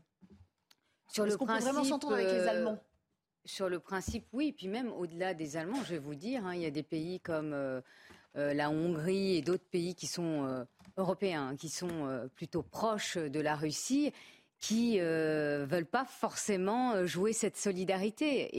[1.07, 2.79] Sur qu'on peut vraiment s'entendre avec les euh, Allemands?
[3.45, 4.51] Sur le principe, oui.
[4.51, 7.19] Puis même au-delà des Allemands, je vais vous dire, hein, il y a des pays
[7.19, 7.55] comme
[8.33, 10.65] la Hongrie et d'autres pays qui sont
[10.97, 14.11] européens, qui sont plutôt proches de la Russie
[14.59, 18.49] qui euh, veulent pas forcément euh, jouer cette solidarité.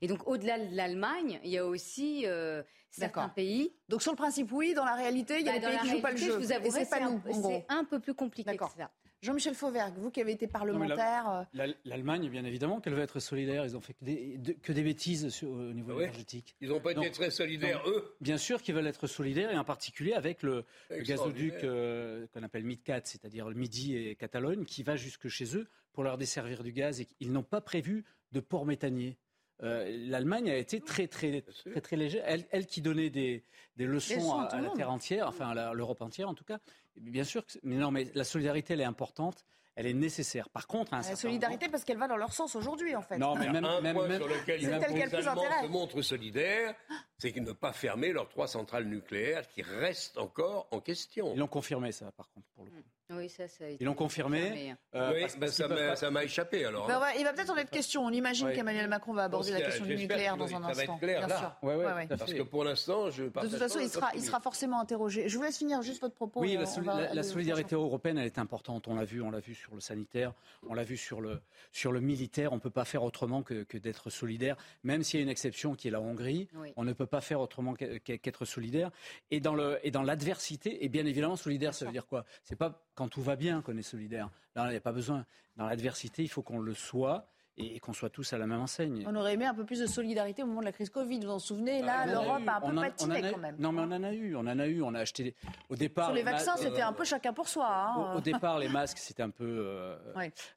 [0.00, 3.72] Et, donc, au-delà de l'Allemagne, il y a aussi euh, certains pays.
[3.88, 4.74] Donc, sur le principe, oui.
[4.74, 6.32] Dans la réalité, il y a bah, des pays qui jouent pas le jeu.
[6.32, 8.90] Je vous avoue, c'est un, peu plus compliqué que ça.
[9.22, 11.46] Jean-Michel Fauvergue, vous qui avez été parlementaire.
[11.58, 13.64] Euh, L'Allemagne, bien évidemment, qu'elle veut être solidaire.
[13.64, 16.54] Ils ont fait que des, que des bêtises au niveau ah énergétique.
[16.60, 18.14] Ils n'ont pas été très solidaires, eux.
[18.20, 22.64] Bien sûr qu'ils veulent être solidaires, et en particulier avec le, gazoduc euh, qu'on appelle
[22.64, 26.72] MidCat, c'est-à-dire le Midi et Catalogne, qui va jusque chez eux pour leur desservir du
[26.72, 27.00] gaz.
[27.00, 29.16] Et ils n'ont pas prévu de port méthanier.
[29.62, 32.22] Euh, L'Allemagne a été très très très très, légère.
[32.26, 33.42] Elle, qui donnait des,
[33.78, 36.58] leçons à, la terre entière, enfin à l'Europe entière en tout cas.
[36.96, 39.44] Bien sûr, mais non, mais la solidarité elle est importante
[39.76, 40.48] elle est nécessaire.
[40.48, 43.18] Par contre, un la solidarité parce qu'elle va dans leur sens aujourd'hui, en fait.
[43.18, 46.74] Non, mais même, un même, point sur lequel les Allemands se montrent solidaires,
[47.18, 51.32] c'est qu'ils ne pas fermer leurs trois centrales nucléaires qui restent encore en question.
[51.34, 52.82] Ils l'ont confirmé, ça, par contre, pour le coup.
[53.10, 54.74] Oui, ça, ça a été Ils l'ont confirmé.
[54.94, 56.88] Euh, oui, ben ça m'a échappé alors.
[56.88, 58.04] Ben il va peut-être en être question.
[58.04, 60.68] On imagine qu'Emmanuel Macron va aborder la question du nucléaire dans un instant.
[60.68, 61.38] Ça va être clair bien là.
[61.38, 61.68] Sûr.
[61.68, 63.24] Ouais, Parce que pour l'instant, je.
[63.24, 65.28] De toute façon, il sera, il sera forcément interrogé.
[65.28, 66.40] Je vous laisse finir juste votre propos.
[66.40, 68.88] Oui, la, solidarité européenne, elle est importante.
[68.88, 70.32] On l'a vu, on l'a vu sur le sanitaire,
[70.68, 71.40] on l'a vu sur le
[71.70, 72.52] sur le militaire.
[72.52, 75.74] On peut pas faire autrement que, que d'être solidaire, même s'il y a une exception
[75.74, 76.48] qui est la Hongrie.
[76.76, 78.90] On ne peut pas faire autrement qu'être solidaire.
[79.30, 82.24] Et dans le et dans l'adversité, et bien évidemment, solidaire, ça veut dire quoi?
[82.42, 84.30] C'est pas quand tout va bien qu'on est solidaire.
[84.56, 85.24] Là, il n'y a pas besoin.
[85.56, 87.28] Dans l'adversité, il faut qu'on le soit
[87.58, 89.04] et, qu'on soit tous à la même enseigne.
[89.06, 91.20] On aurait aimé un peu plus de solidarité au moment de la crise Covid.
[91.20, 93.56] Vous vous en souvenez Là, bah, l'Europe a un peu patiné quand même.
[93.58, 94.36] Non, mais on en a eu.
[94.36, 94.82] On en a eu.
[94.82, 95.34] On a acheté
[95.68, 96.06] au départ.
[96.06, 97.68] Sur les, vaccins, c'était un peu chacun pour soi.
[97.68, 98.14] Hein.
[98.16, 99.44] Au, départ, les masques, c'était un peu.
[99.44, 99.96] Euh,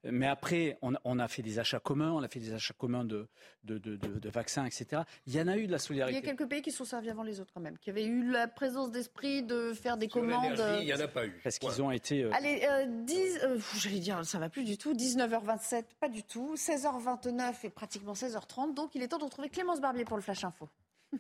[0.04, 2.12] mais après, on, a fait des achats communs.
[2.12, 3.28] On a fait des achats communs de,
[3.64, 5.04] de, de, vaccins, etc.
[5.28, 6.18] Il y en a eu de la solidarité.
[6.18, 8.06] Il y a quelques pays qui sont servis avant les autres quand même, qui avaient
[8.06, 10.62] eu la présence d'esprit de faire des commandes.
[10.80, 11.40] Il n'y en a pas eu.
[11.44, 12.24] Parce qu'ils ont été.
[12.24, 14.94] Euh, Allez, 10, euh, j'allais dire, ça va plus du tout.
[14.94, 16.56] 19h27, pas du tout.
[16.90, 20.68] 16h29 pratiquement 16h30, donc il est temps de retrouver Clémence Barbier pour le Flash Info.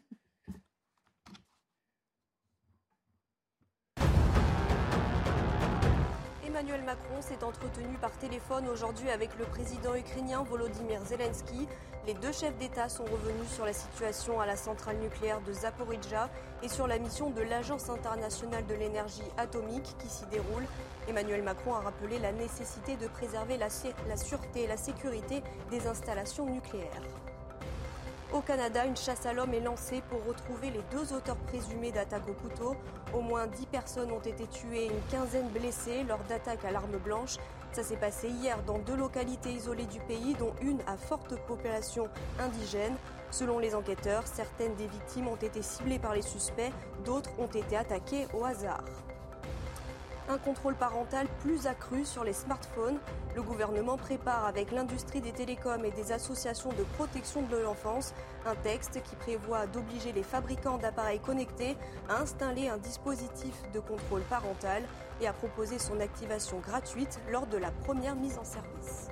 [6.45, 11.67] Emmanuel Macron s'est entretenu par téléphone aujourd'hui avec le président ukrainien Volodymyr Zelensky.
[12.07, 16.29] Les deux chefs d'État sont revenus sur la situation à la centrale nucléaire de Zaporizhzhia
[16.63, 20.65] et sur la mission de l'Agence internationale de l'énergie atomique qui s'y déroule.
[21.09, 25.41] Emmanuel Macron a rappelé la nécessité de préserver la, sûreté et la sécurité
[25.71, 27.01] des installations nucléaires.
[28.31, 32.29] Au Canada, une chasse à l'homme est lancée pour retrouver les deux auteurs présumés d'attaques
[32.29, 32.75] au couteau.
[33.15, 36.97] Au moins 10 personnes ont été tuées et une quinzaine blessées lors d'attaques à l'arme
[37.03, 37.37] blanche.
[37.71, 42.07] Ça s'est passé hier dans deux localités isolées du pays, dont une à forte population
[42.39, 42.95] indigène.
[43.31, 46.71] Selon les enquêteurs, certaines des victimes ont été ciblées par les suspects,
[47.03, 48.83] d'autres ont été attaquées au hasard
[50.29, 52.99] un contrôle parental plus accru sur les smartphones.
[53.35, 58.13] Le gouvernement prépare avec l'industrie des télécoms et des associations de protection de l'enfance
[58.45, 61.75] un texte qui prévoit d'obliger les fabricants d'appareils connectés
[62.07, 64.83] à installer un dispositif de contrôle parental
[65.21, 69.09] et à proposer son activation gratuite lors de la première mise en service.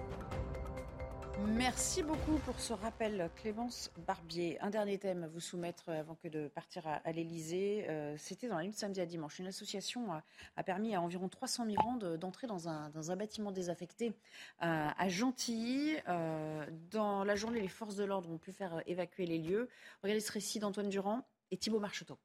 [1.45, 4.59] Merci beaucoup pour ce rappel, Clémence Barbier.
[4.61, 7.85] Un dernier thème à vous soumettre avant que de partir à, l'Elysée.
[7.89, 9.37] Euh, c'était dans la nuit de samedi à dimanche.
[9.39, 14.13] Une association a, permis à environ 300 migrants d'entrer dans, un, bâtiment désaffecté
[14.59, 15.95] à, Gentilly.
[16.07, 19.69] Euh, dans la journée, les forces de l'ordre ont pu faire évacuer les lieux.
[20.01, 22.17] Regardez ce récit d'Antoine Durand et Thibault Marcheteau.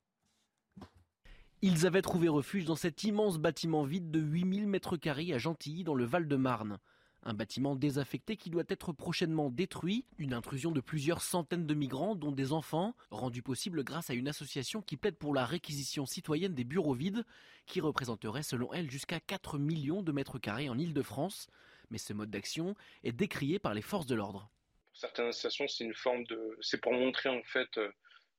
[1.65, 5.85] Ils avaient trouvé refuge dans cet immense bâtiment vide de 8000 mètres carrés à Gentilly,
[5.85, 6.79] dans le Val-de-Marne.
[7.25, 12.16] Un bâtiment désaffecté qui doit être prochainement détruit, une intrusion de plusieurs centaines de migrants,
[12.16, 16.55] dont des enfants, rendue possible grâce à une association qui plaide pour la réquisition citoyenne
[16.55, 17.25] des bureaux vides,
[17.66, 21.47] qui représenterait selon elle jusqu'à 4 millions de mètres carrés en Ile-de-France.
[21.91, 24.51] Mais ce mode d'action est décrié par les forces de l'ordre.
[24.93, 26.59] Certaines associations, c'est une forme de.
[26.61, 27.91] C'est pour montrer en fait, euh,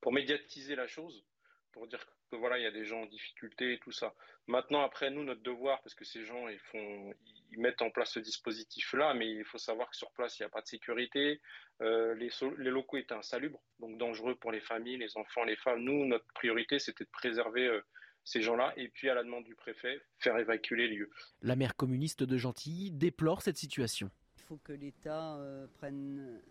[0.01, 1.23] pour médiatiser la chose,
[1.71, 4.13] pour dire que voilà, il y a des gens en difficulté et tout ça.
[4.47, 7.13] Maintenant, après, nous, notre devoir, parce que ces gens, ils font,
[7.51, 10.47] ils mettent en place ce dispositif-là, mais il faut savoir que sur place, il n'y
[10.47, 11.39] a pas de sécurité.
[11.81, 15.84] Euh, les, les, locaux étaient insalubres, donc dangereux pour les familles, les enfants, les femmes.
[15.84, 17.81] Nous, notre priorité, c'était de préserver euh,
[18.25, 21.09] ces gens-là et puis, à la demande du préfet, faire évacuer les lieux.
[21.41, 24.09] La maire communiste de Gentilly déplore cette situation.
[24.38, 26.41] Il faut que l'État euh, prenne,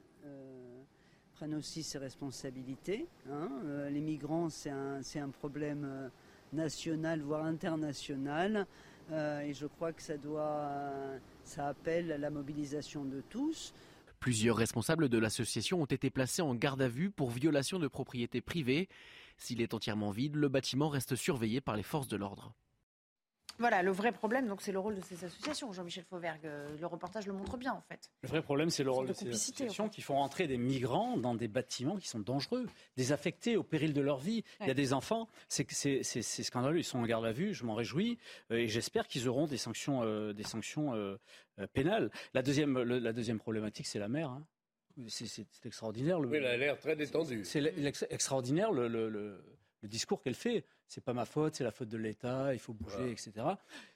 [1.42, 3.08] prenne aussi ses responsabilités.
[3.28, 3.48] Hein.
[3.90, 6.08] les migrants, c'est un, un, problème
[6.52, 8.64] national, voire international.
[9.10, 10.92] Euh, et je crois que ça doit,
[11.42, 13.74] ça appelle la mobilisation de tous.
[14.20, 18.40] Plusieurs responsables de l'association ont été placés en garde à vue pour violation de propriété
[18.40, 18.88] privée.
[19.36, 22.54] S'il est entièrement vide, le bâtiment reste surveillé par les forces de l'ordre.
[23.58, 25.72] Voilà, le vrai problème, donc c'est le rôle de ces associations.
[25.72, 28.10] Jean-Michel Fauvergue, euh, le reportage le montre bien en fait.
[28.22, 31.34] Le vrai problème, c'est le rôle de, ces associations qui font entrer des migrants dans
[31.34, 34.44] des bâtiments qui sont dangereux, désaffectés au péril de leur vie.
[34.60, 35.92] Il y a des enfants, c'est
[36.22, 36.78] scandaleux.
[36.78, 38.18] Ils sont en garde à vue, je m'en réjouis
[38.50, 41.18] euh, et j'espère qu'ils auront des sanctions, euh, des sanctions
[41.72, 42.10] pénales.
[42.34, 44.30] La deuxième, la deuxième problématique, c'est la mer.
[44.30, 44.44] Hein.
[45.08, 46.20] C'est extraordinaire.
[46.20, 47.44] Le, oui, elle a l'air très détendue.
[47.44, 47.62] C'est
[48.10, 49.42] extraordinaire le, le
[49.82, 50.64] le discours qu'elle fait.
[50.92, 53.32] C'est pas ma faute, c'est la faute de l'État, il faut bouger, etc.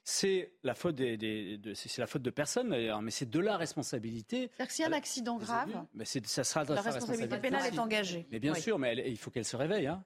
[0.03, 3.59] C'est la faute des, de, c'est la faute de personne d'ailleurs, mais c'est de la
[3.59, 4.49] responsabilité.
[4.49, 7.79] C'est-à-dire que s'il y a un accident grave, mais ça sera la responsabilité, pénale est
[7.79, 8.27] engagée.
[8.31, 9.87] Mais bien sûr, mais il faut qu'elle se réveille.
[9.89, 10.03] Hein.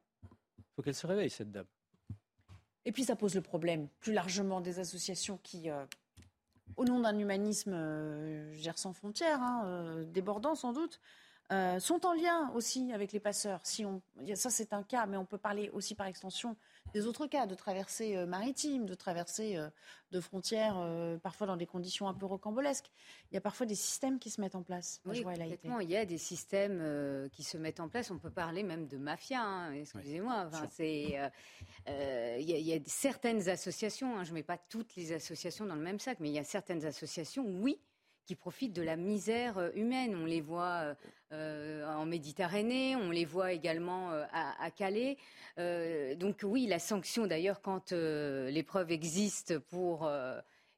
[0.58, 1.66] Il faut qu'elle se réveille cette dame.
[2.84, 5.86] Et puis ça pose le problème plus largement des associations qui, euh,
[6.76, 11.00] au nom d'un humanisme euh, gère sans frontières, hein, euh, débordant sans doute,
[11.52, 13.60] euh, sont en lien aussi avec les passeurs.
[13.64, 14.00] Si on,
[14.36, 16.56] ça, c'est un cas, mais on peut parler aussi par extension
[16.94, 19.68] des autres cas de traversées euh, maritimes, de traversées euh,
[20.12, 20.76] de frontières,
[21.22, 22.90] parfois dans des conditions un peu rocambolesques.
[23.30, 25.00] Il y a parfois des systèmes qui se mettent en place.
[25.06, 25.80] Oui, complètement.
[25.80, 28.10] Il y a des systèmes qui se mettent en place.
[28.10, 29.40] On peut parler même de mafia.
[29.40, 30.50] Hein, excusez-moi.
[30.70, 31.16] c'est,
[31.86, 34.18] il, y a, certaines associations.
[34.18, 36.40] Hein, je ne mets pas toutes les associations dans le même sac, mais il y
[36.40, 37.80] a certaines associations, oui,
[38.30, 40.14] qui profitent de la misère euh, humaine.
[40.14, 40.94] On les voit euh,
[41.32, 45.16] euh, en Méditerranée, on les voit également à, Calais.
[46.16, 50.08] donc oui, la sanction d'ailleurs, quand les preuves existent pour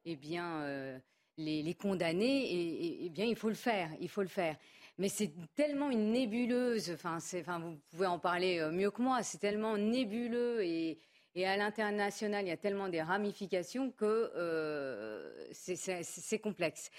[0.05, 1.01] eh bien,
[1.37, 3.91] les, condamner, et, eh bien, il faut le faire.
[4.01, 4.57] Il faut le faire.
[4.99, 10.65] Mais c'est tellement une nébuleuse, vous pouvez en parler mieux que moi, c'est tellement nébuleux
[10.65, 10.99] et,
[11.35, 16.91] et à l'international, il y a tellement des ramifications que euh, c'est complexe.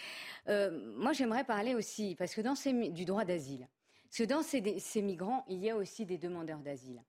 [0.47, 3.67] Euh, moi, j'aimerais parler aussi, parce que dans ces, du droit d'asile,
[4.05, 7.03] parce que dans ces, migrants, il y a aussi des demandeurs d'asile.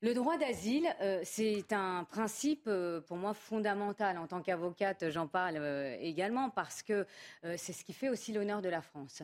[0.00, 2.68] Le droit d'asile, euh, c'est un principe
[3.06, 4.18] pour moi fondamental.
[4.18, 5.56] En tant qu'avocate, j'en parle
[6.00, 7.06] également parce que
[7.56, 9.22] c'est ce qui fait aussi l'honneur de la France.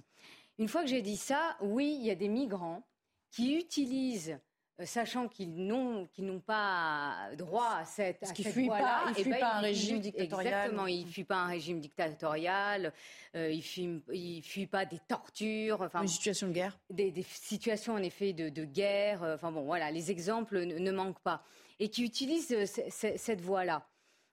[0.58, 2.82] Une fois que j'ai dit ça, oui, il y a des migrants
[3.30, 4.38] qui utilisent
[4.84, 9.54] sachant qu'ils n'ont qu'ils pas droit à cette Parce qu'ils fuient pas, ils fuient pas
[9.54, 10.54] un régime dictatorial.
[10.54, 12.92] Exactement, ils fuient pas un régime dictatorial,
[13.36, 17.94] euh, ils fuient ils fuient pas des tortures, enfin une situation de guerre, des, situations
[17.94, 19.22] en effet de, guerre.
[19.22, 21.42] Euh, enfin bon, voilà, les exemples ne, manquent pas
[21.78, 22.54] et qui utilisent
[22.90, 23.40] cette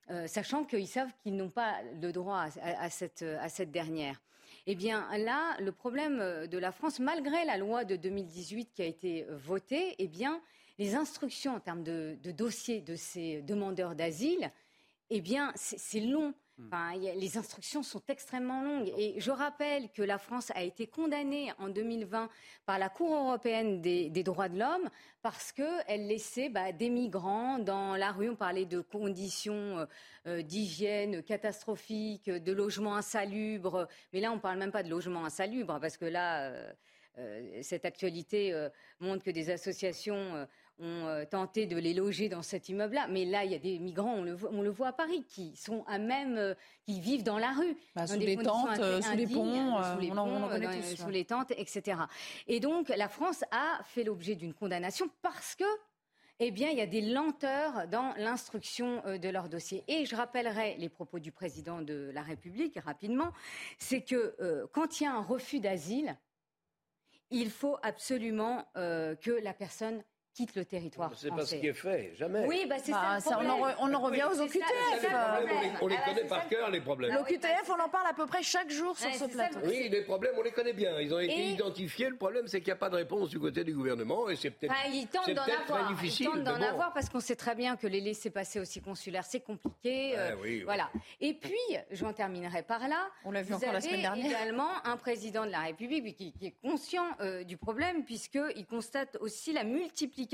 [0.07, 4.21] voie-là, sachant qu'ils savent qu'ils n'ont pas le droit à, cette à cette dernière.
[4.69, 8.81] Eh bien là, le problème euh, de la France, malgré la loi de 2018 qui
[8.81, 10.41] a été euh, votée, eh bien
[10.77, 14.51] les instructions en termes de, de dossiers de ces demandeurs d'asile,
[15.09, 16.33] eh bien c'est long.
[16.59, 16.71] Hmm.
[17.15, 18.91] les instructions sont extrêmement longues.
[18.97, 22.29] Et je rappelle que la France a été condamnée en 2020
[22.65, 24.89] par la Cour européenne des, droits de l'homme
[25.21, 28.31] parce qu'elle laissait bah, des migrants dans la rue.
[28.31, 29.85] On parlait de conditions euh,
[30.25, 33.87] euh, d'hygiène catastrophiques, de logements insalubres.
[34.11, 36.49] Mais là, on ne parle même pas de logements insalubres parce que là,
[37.19, 38.67] euh, cette actualité
[38.99, 40.47] montre que des associations
[40.79, 43.07] ont euh, tenté de les loger dans cet immeuble-là.
[43.09, 45.23] Mais là, il y a des migrants, on le, voit, on le voit à Paris,
[45.27, 46.53] qui sont à même, euh,
[46.85, 47.75] qui vivent dans la rue.
[47.95, 50.35] Bah, dans sous des les tentes, indignes, sous les ponts, sous les on en- on
[50.37, 51.99] en ponts, connaît dans- tous, sous les tentes, etc.
[52.47, 55.63] Et donc, la France a fait l'objet d'une condamnation parce que
[56.39, 59.83] eh bien, il y a des lenteurs dans l'instruction euh, de leur dossier.
[59.87, 63.31] Et je rappellerai les propos du président de la République rapidement,
[63.79, 66.15] c'est que euh, quand il y a un refus d'asile,
[67.31, 70.03] il faut absolument euh, que la personne
[70.37, 72.45] quitte le territoire C'est pas ce qui est fait, jamais.
[72.45, 73.31] Oui, bah, c'est Bah, ça.
[73.31, 73.75] ça, le on en problème.
[73.75, 74.63] re- on en revient aux Oui, OQTF,
[75.01, 75.49] c'est ça le euh.
[75.49, 77.15] On les, on les Ah, bah, connaît par cœur, les problèmes.
[77.15, 79.57] L'OQTF, on en parle à peu près chaque jour sur ce plateau.
[79.63, 80.99] Oui, les problèmes, on les connaît bien.
[80.99, 82.09] Ils ont été Et- identifiés.
[82.09, 84.51] Le problème, c'est qu'il n'y a pas de réponse du côté du gouvernement et c'est
[84.51, 86.03] peut-être Enfin, ils tentent c'est d'en peut-être avoir.
[86.03, 86.63] ils tentent d'en bon.
[86.65, 90.13] avoir parce qu'on sait très bien que les laissés-passer aussi consulaires, c'est compliqué.
[90.17, 90.61] euh, oui, oui.
[90.65, 90.91] Voilà.
[91.19, 91.55] Et puis,
[91.91, 93.07] j'en terminerai par là.
[93.25, 94.25] On l'a vu vous encore la avez semaine dernière.
[94.39, 99.17] également un président de la République qui, qui est conscient euh, du problème puisqu'il constate
[99.19, 100.26] aussi la multiplication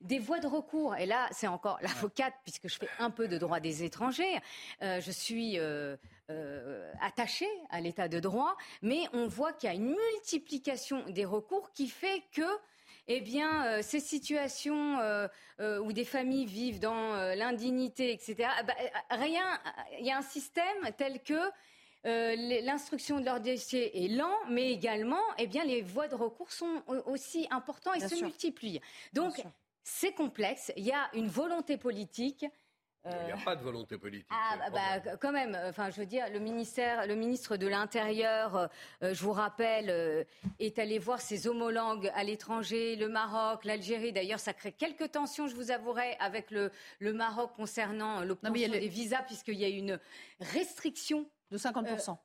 [0.00, 0.96] des voies de recours.
[0.96, 4.40] Et là, c'est encore l'avocate puisque je fais un peu de droit des étrangers.
[4.82, 5.96] Euh, je suis euh,
[6.30, 11.24] euh, attachée à l'état de droit, mais on voit qu'il y a une multiplication des
[11.24, 12.42] recours qui fait que
[13.06, 15.28] eh bien, euh, ces situations euh,
[15.60, 18.74] euh, où des familles vivent dans l'indignité, etc., ah bah,
[19.10, 19.44] rien,
[20.00, 20.64] il y a un système
[20.96, 21.38] tel que
[22.06, 26.52] euh, l'instruction de leur dossier est lent, mais également, eh bien, les voies de recours
[26.52, 28.26] sont au- aussi importantes et Bien se sûr.
[28.26, 28.80] multiplient.
[29.12, 29.42] Donc,
[29.82, 30.72] c'est complexe.
[30.76, 32.44] Il y a une volonté politique.
[33.06, 34.26] Il n'y a Euh, pas de volonté politique.
[34.30, 37.66] ah bah, bah, quand même, euh, enfin je veux dire, le ministère, le ministre de
[37.66, 38.66] l'Intérieur, euh,
[39.02, 40.24] euh, je vous rappelle, euh,
[40.58, 44.12] est allé voir ses homologues à l'étranger, le Maroc, l'Algérie.
[44.14, 48.70] D'ailleurs, ça crée quelques tensions, je vous avouerai, avec le, le Maroc concernant euh, l'obtention
[48.70, 50.00] des visas, puisqu'il y a une
[50.40, 52.16] restriction de 50%.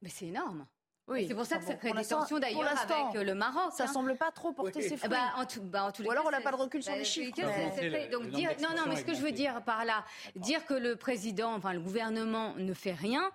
[0.00, 0.66] mais c'est énorme.
[1.08, 3.72] Oui, c'est pour ça que ça crée des tensions d'ailleurs avec euh, le Maroc.
[3.72, 3.86] Ça hein.
[3.88, 5.10] semble pas trop porter ses fruits.
[5.36, 6.92] en tout- bah, en tous les Ou alors cas, on n'a pas de recul sur
[6.92, 7.34] bah, les chiffres.
[7.80, 8.08] mais-.
[8.08, 10.04] Donc dire, non, non, mais ce que je veux dire par là,
[10.36, 13.30] dire que le président, enfin le gouvernement ne fait rien,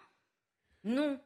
[0.85, 1.19] non.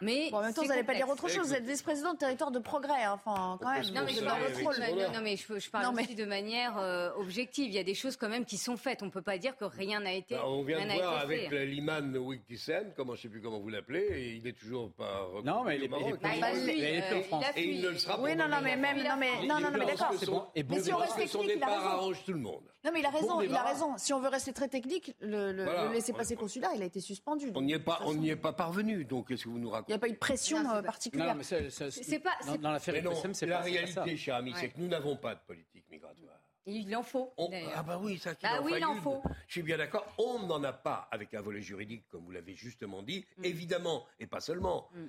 [0.00, 1.48] Mais Bon, en même temps, vous n'allez pas dire autre chose.
[1.48, 3.82] Vous êtes vice-président de territoire de progrès, hein, enfin, quand même.
[3.94, 6.24] Non mais, je parle aussi, de- non, mais je, je parle Non, mais- aussi de
[6.24, 7.66] manière euh, objective.
[7.68, 9.02] Il y a des choses quand même qui sont faites.
[9.02, 11.18] On ne peut pas dire que rien n'a été, Bah, on vient rien de voir
[11.20, 15.20] avec Liman Wikisen, comment je sais plus comment vous l'appelez, et il est toujours pas
[15.24, 16.18] reconnu Non, mais il est- Maroc.
[16.22, 17.44] Bah, il a fui, Et il est plus en France.
[17.56, 19.60] Et il ne le sera Oui, pas non, non, au mais même, non, mais, non,
[19.60, 20.50] non, d'accord.
[20.54, 21.84] Et bon Mais si on que son technique, il a départ raison.
[21.86, 22.62] arrange tout le monde.
[22.84, 23.96] Non, mais il a Bon raison, il a raison.
[23.96, 25.86] Si on veut rester très technique, le, le, Voilà.
[25.86, 27.50] le laissez-passer consulaire, il a été suspendu.
[27.54, 29.04] On n'y est pas, on n'y est pas parvenu.
[29.04, 30.82] Donc qu'est-ce que vous nous Il racontez n'y a pas eu de pression Non, euh,
[30.82, 31.34] particulière.
[31.34, 32.94] Non, C'est pas- dans, dans l'affaire
[33.32, 34.16] c'est la réalité, ça.
[34.16, 34.58] cher ami, Ouais.
[34.60, 36.38] c'est que nous n'avons pas de politique migratoire.
[36.66, 37.32] Il en faut.
[37.36, 39.22] On- ah bah oui, ça Bah en oui, il en faut.
[39.46, 40.06] Je suis bien d'accord.
[40.18, 43.44] On n'en a pas avec un volet juridique, comme vous l'avez justement dit, Mm.
[43.44, 44.88] évidemment, et pas seulement.
[44.94, 45.04] Mm.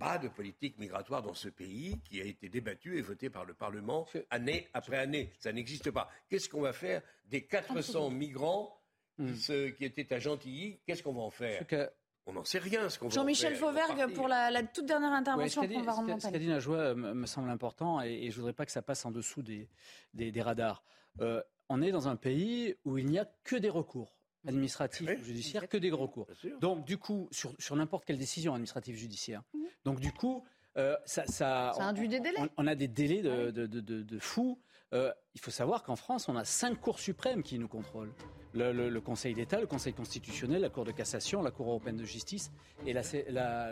[0.00, 3.54] Pas de politique migratoire dans ce pays qui a été débattue et votée par le
[3.54, 5.30] Parlement année après année.
[5.38, 6.08] Ça n'existe pas.
[6.28, 8.76] Qu'est-ce qu'on va faire des 400 migrants
[9.18, 9.34] Mm.
[9.76, 11.62] qui, étaient à Gentilly Qu'est-ce qu'on va en faire
[12.24, 12.88] On n'en sait rien.
[12.88, 15.92] Ce qu'on va Jean-Michel Fauvergue, pour la, la toute dernière Ouais, intervention qu'a qu'on va
[15.92, 16.20] remonter.
[16.26, 18.80] ce qu'a dit Najwa euh, me semble important et, et je voudrais pas que ça
[18.80, 19.68] passe en dessous des,
[20.14, 20.82] des, des radars.
[21.20, 24.16] Euh, on est dans un pays où il n'y a que des recours
[24.46, 25.16] administratifs Oui.
[25.20, 25.90] ou judiciaires, que des.
[26.26, 26.58] Bien sûr.
[26.60, 29.42] Donc du coup, sur, sur n'importe quelle décision administrative judiciaire.
[29.84, 30.44] Donc du coup,
[30.76, 32.38] euh, ça, ça, Ça induit des délais.
[32.38, 34.60] on, on a des délais de, de, de, de- de fous.
[34.92, 38.12] Euh, il faut savoir qu'en France, on a cinq cours suprêmes qui nous contrôlent.
[38.52, 42.50] Le, Conseil d'État, le Conseil constitutionnel, la Cour de cassation, la Cour européenne de justice
[42.84, 43.02] et la,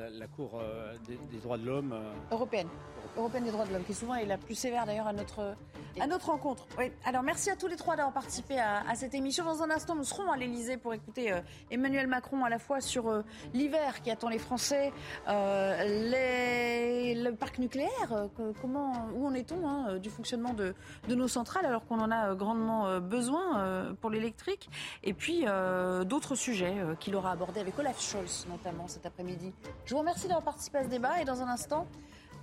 [0.09, 1.93] la, Cour euh, des, droits de l'homme.
[1.93, 2.69] euh, Européenne.
[3.17, 5.57] Européenne des droits de l'homme, qui souvent est la plus sévère d'ailleurs à notre,
[5.99, 6.69] à notre rencontre.
[7.05, 9.45] Alors merci à tous les trois d'avoir participé à, cette émission.
[9.45, 11.41] Dans un instant, nous serons à l'Elysée pour écouter euh,
[11.73, 13.25] Emmanuel Macron à la fois sur
[13.55, 14.93] l'hiver qui attend les Français,
[15.27, 18.29] le parc nucléaire,
[18.61, 20.75] comment, où en est-on hein, du fonctionnement de,
[21.09, 24.68] de nos centrales alors qu'on en a grandement besoin pour l'électrique,
[25.03, 29.53] et puis euh, d'autres sujets euh, qu'il aura abordés avec Olaf Scholz notamment cet après-midi.
[29.85, 31.87] Je vous remercie d'avoir participé à ce débat et dans un instant,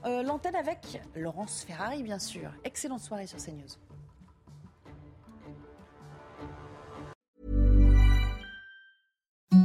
[0.05, 2.51] euh, l'antenne avec Laurence Ferrari, bien sûr.
[2.63, 3.79] Excellente soirée sur CNews.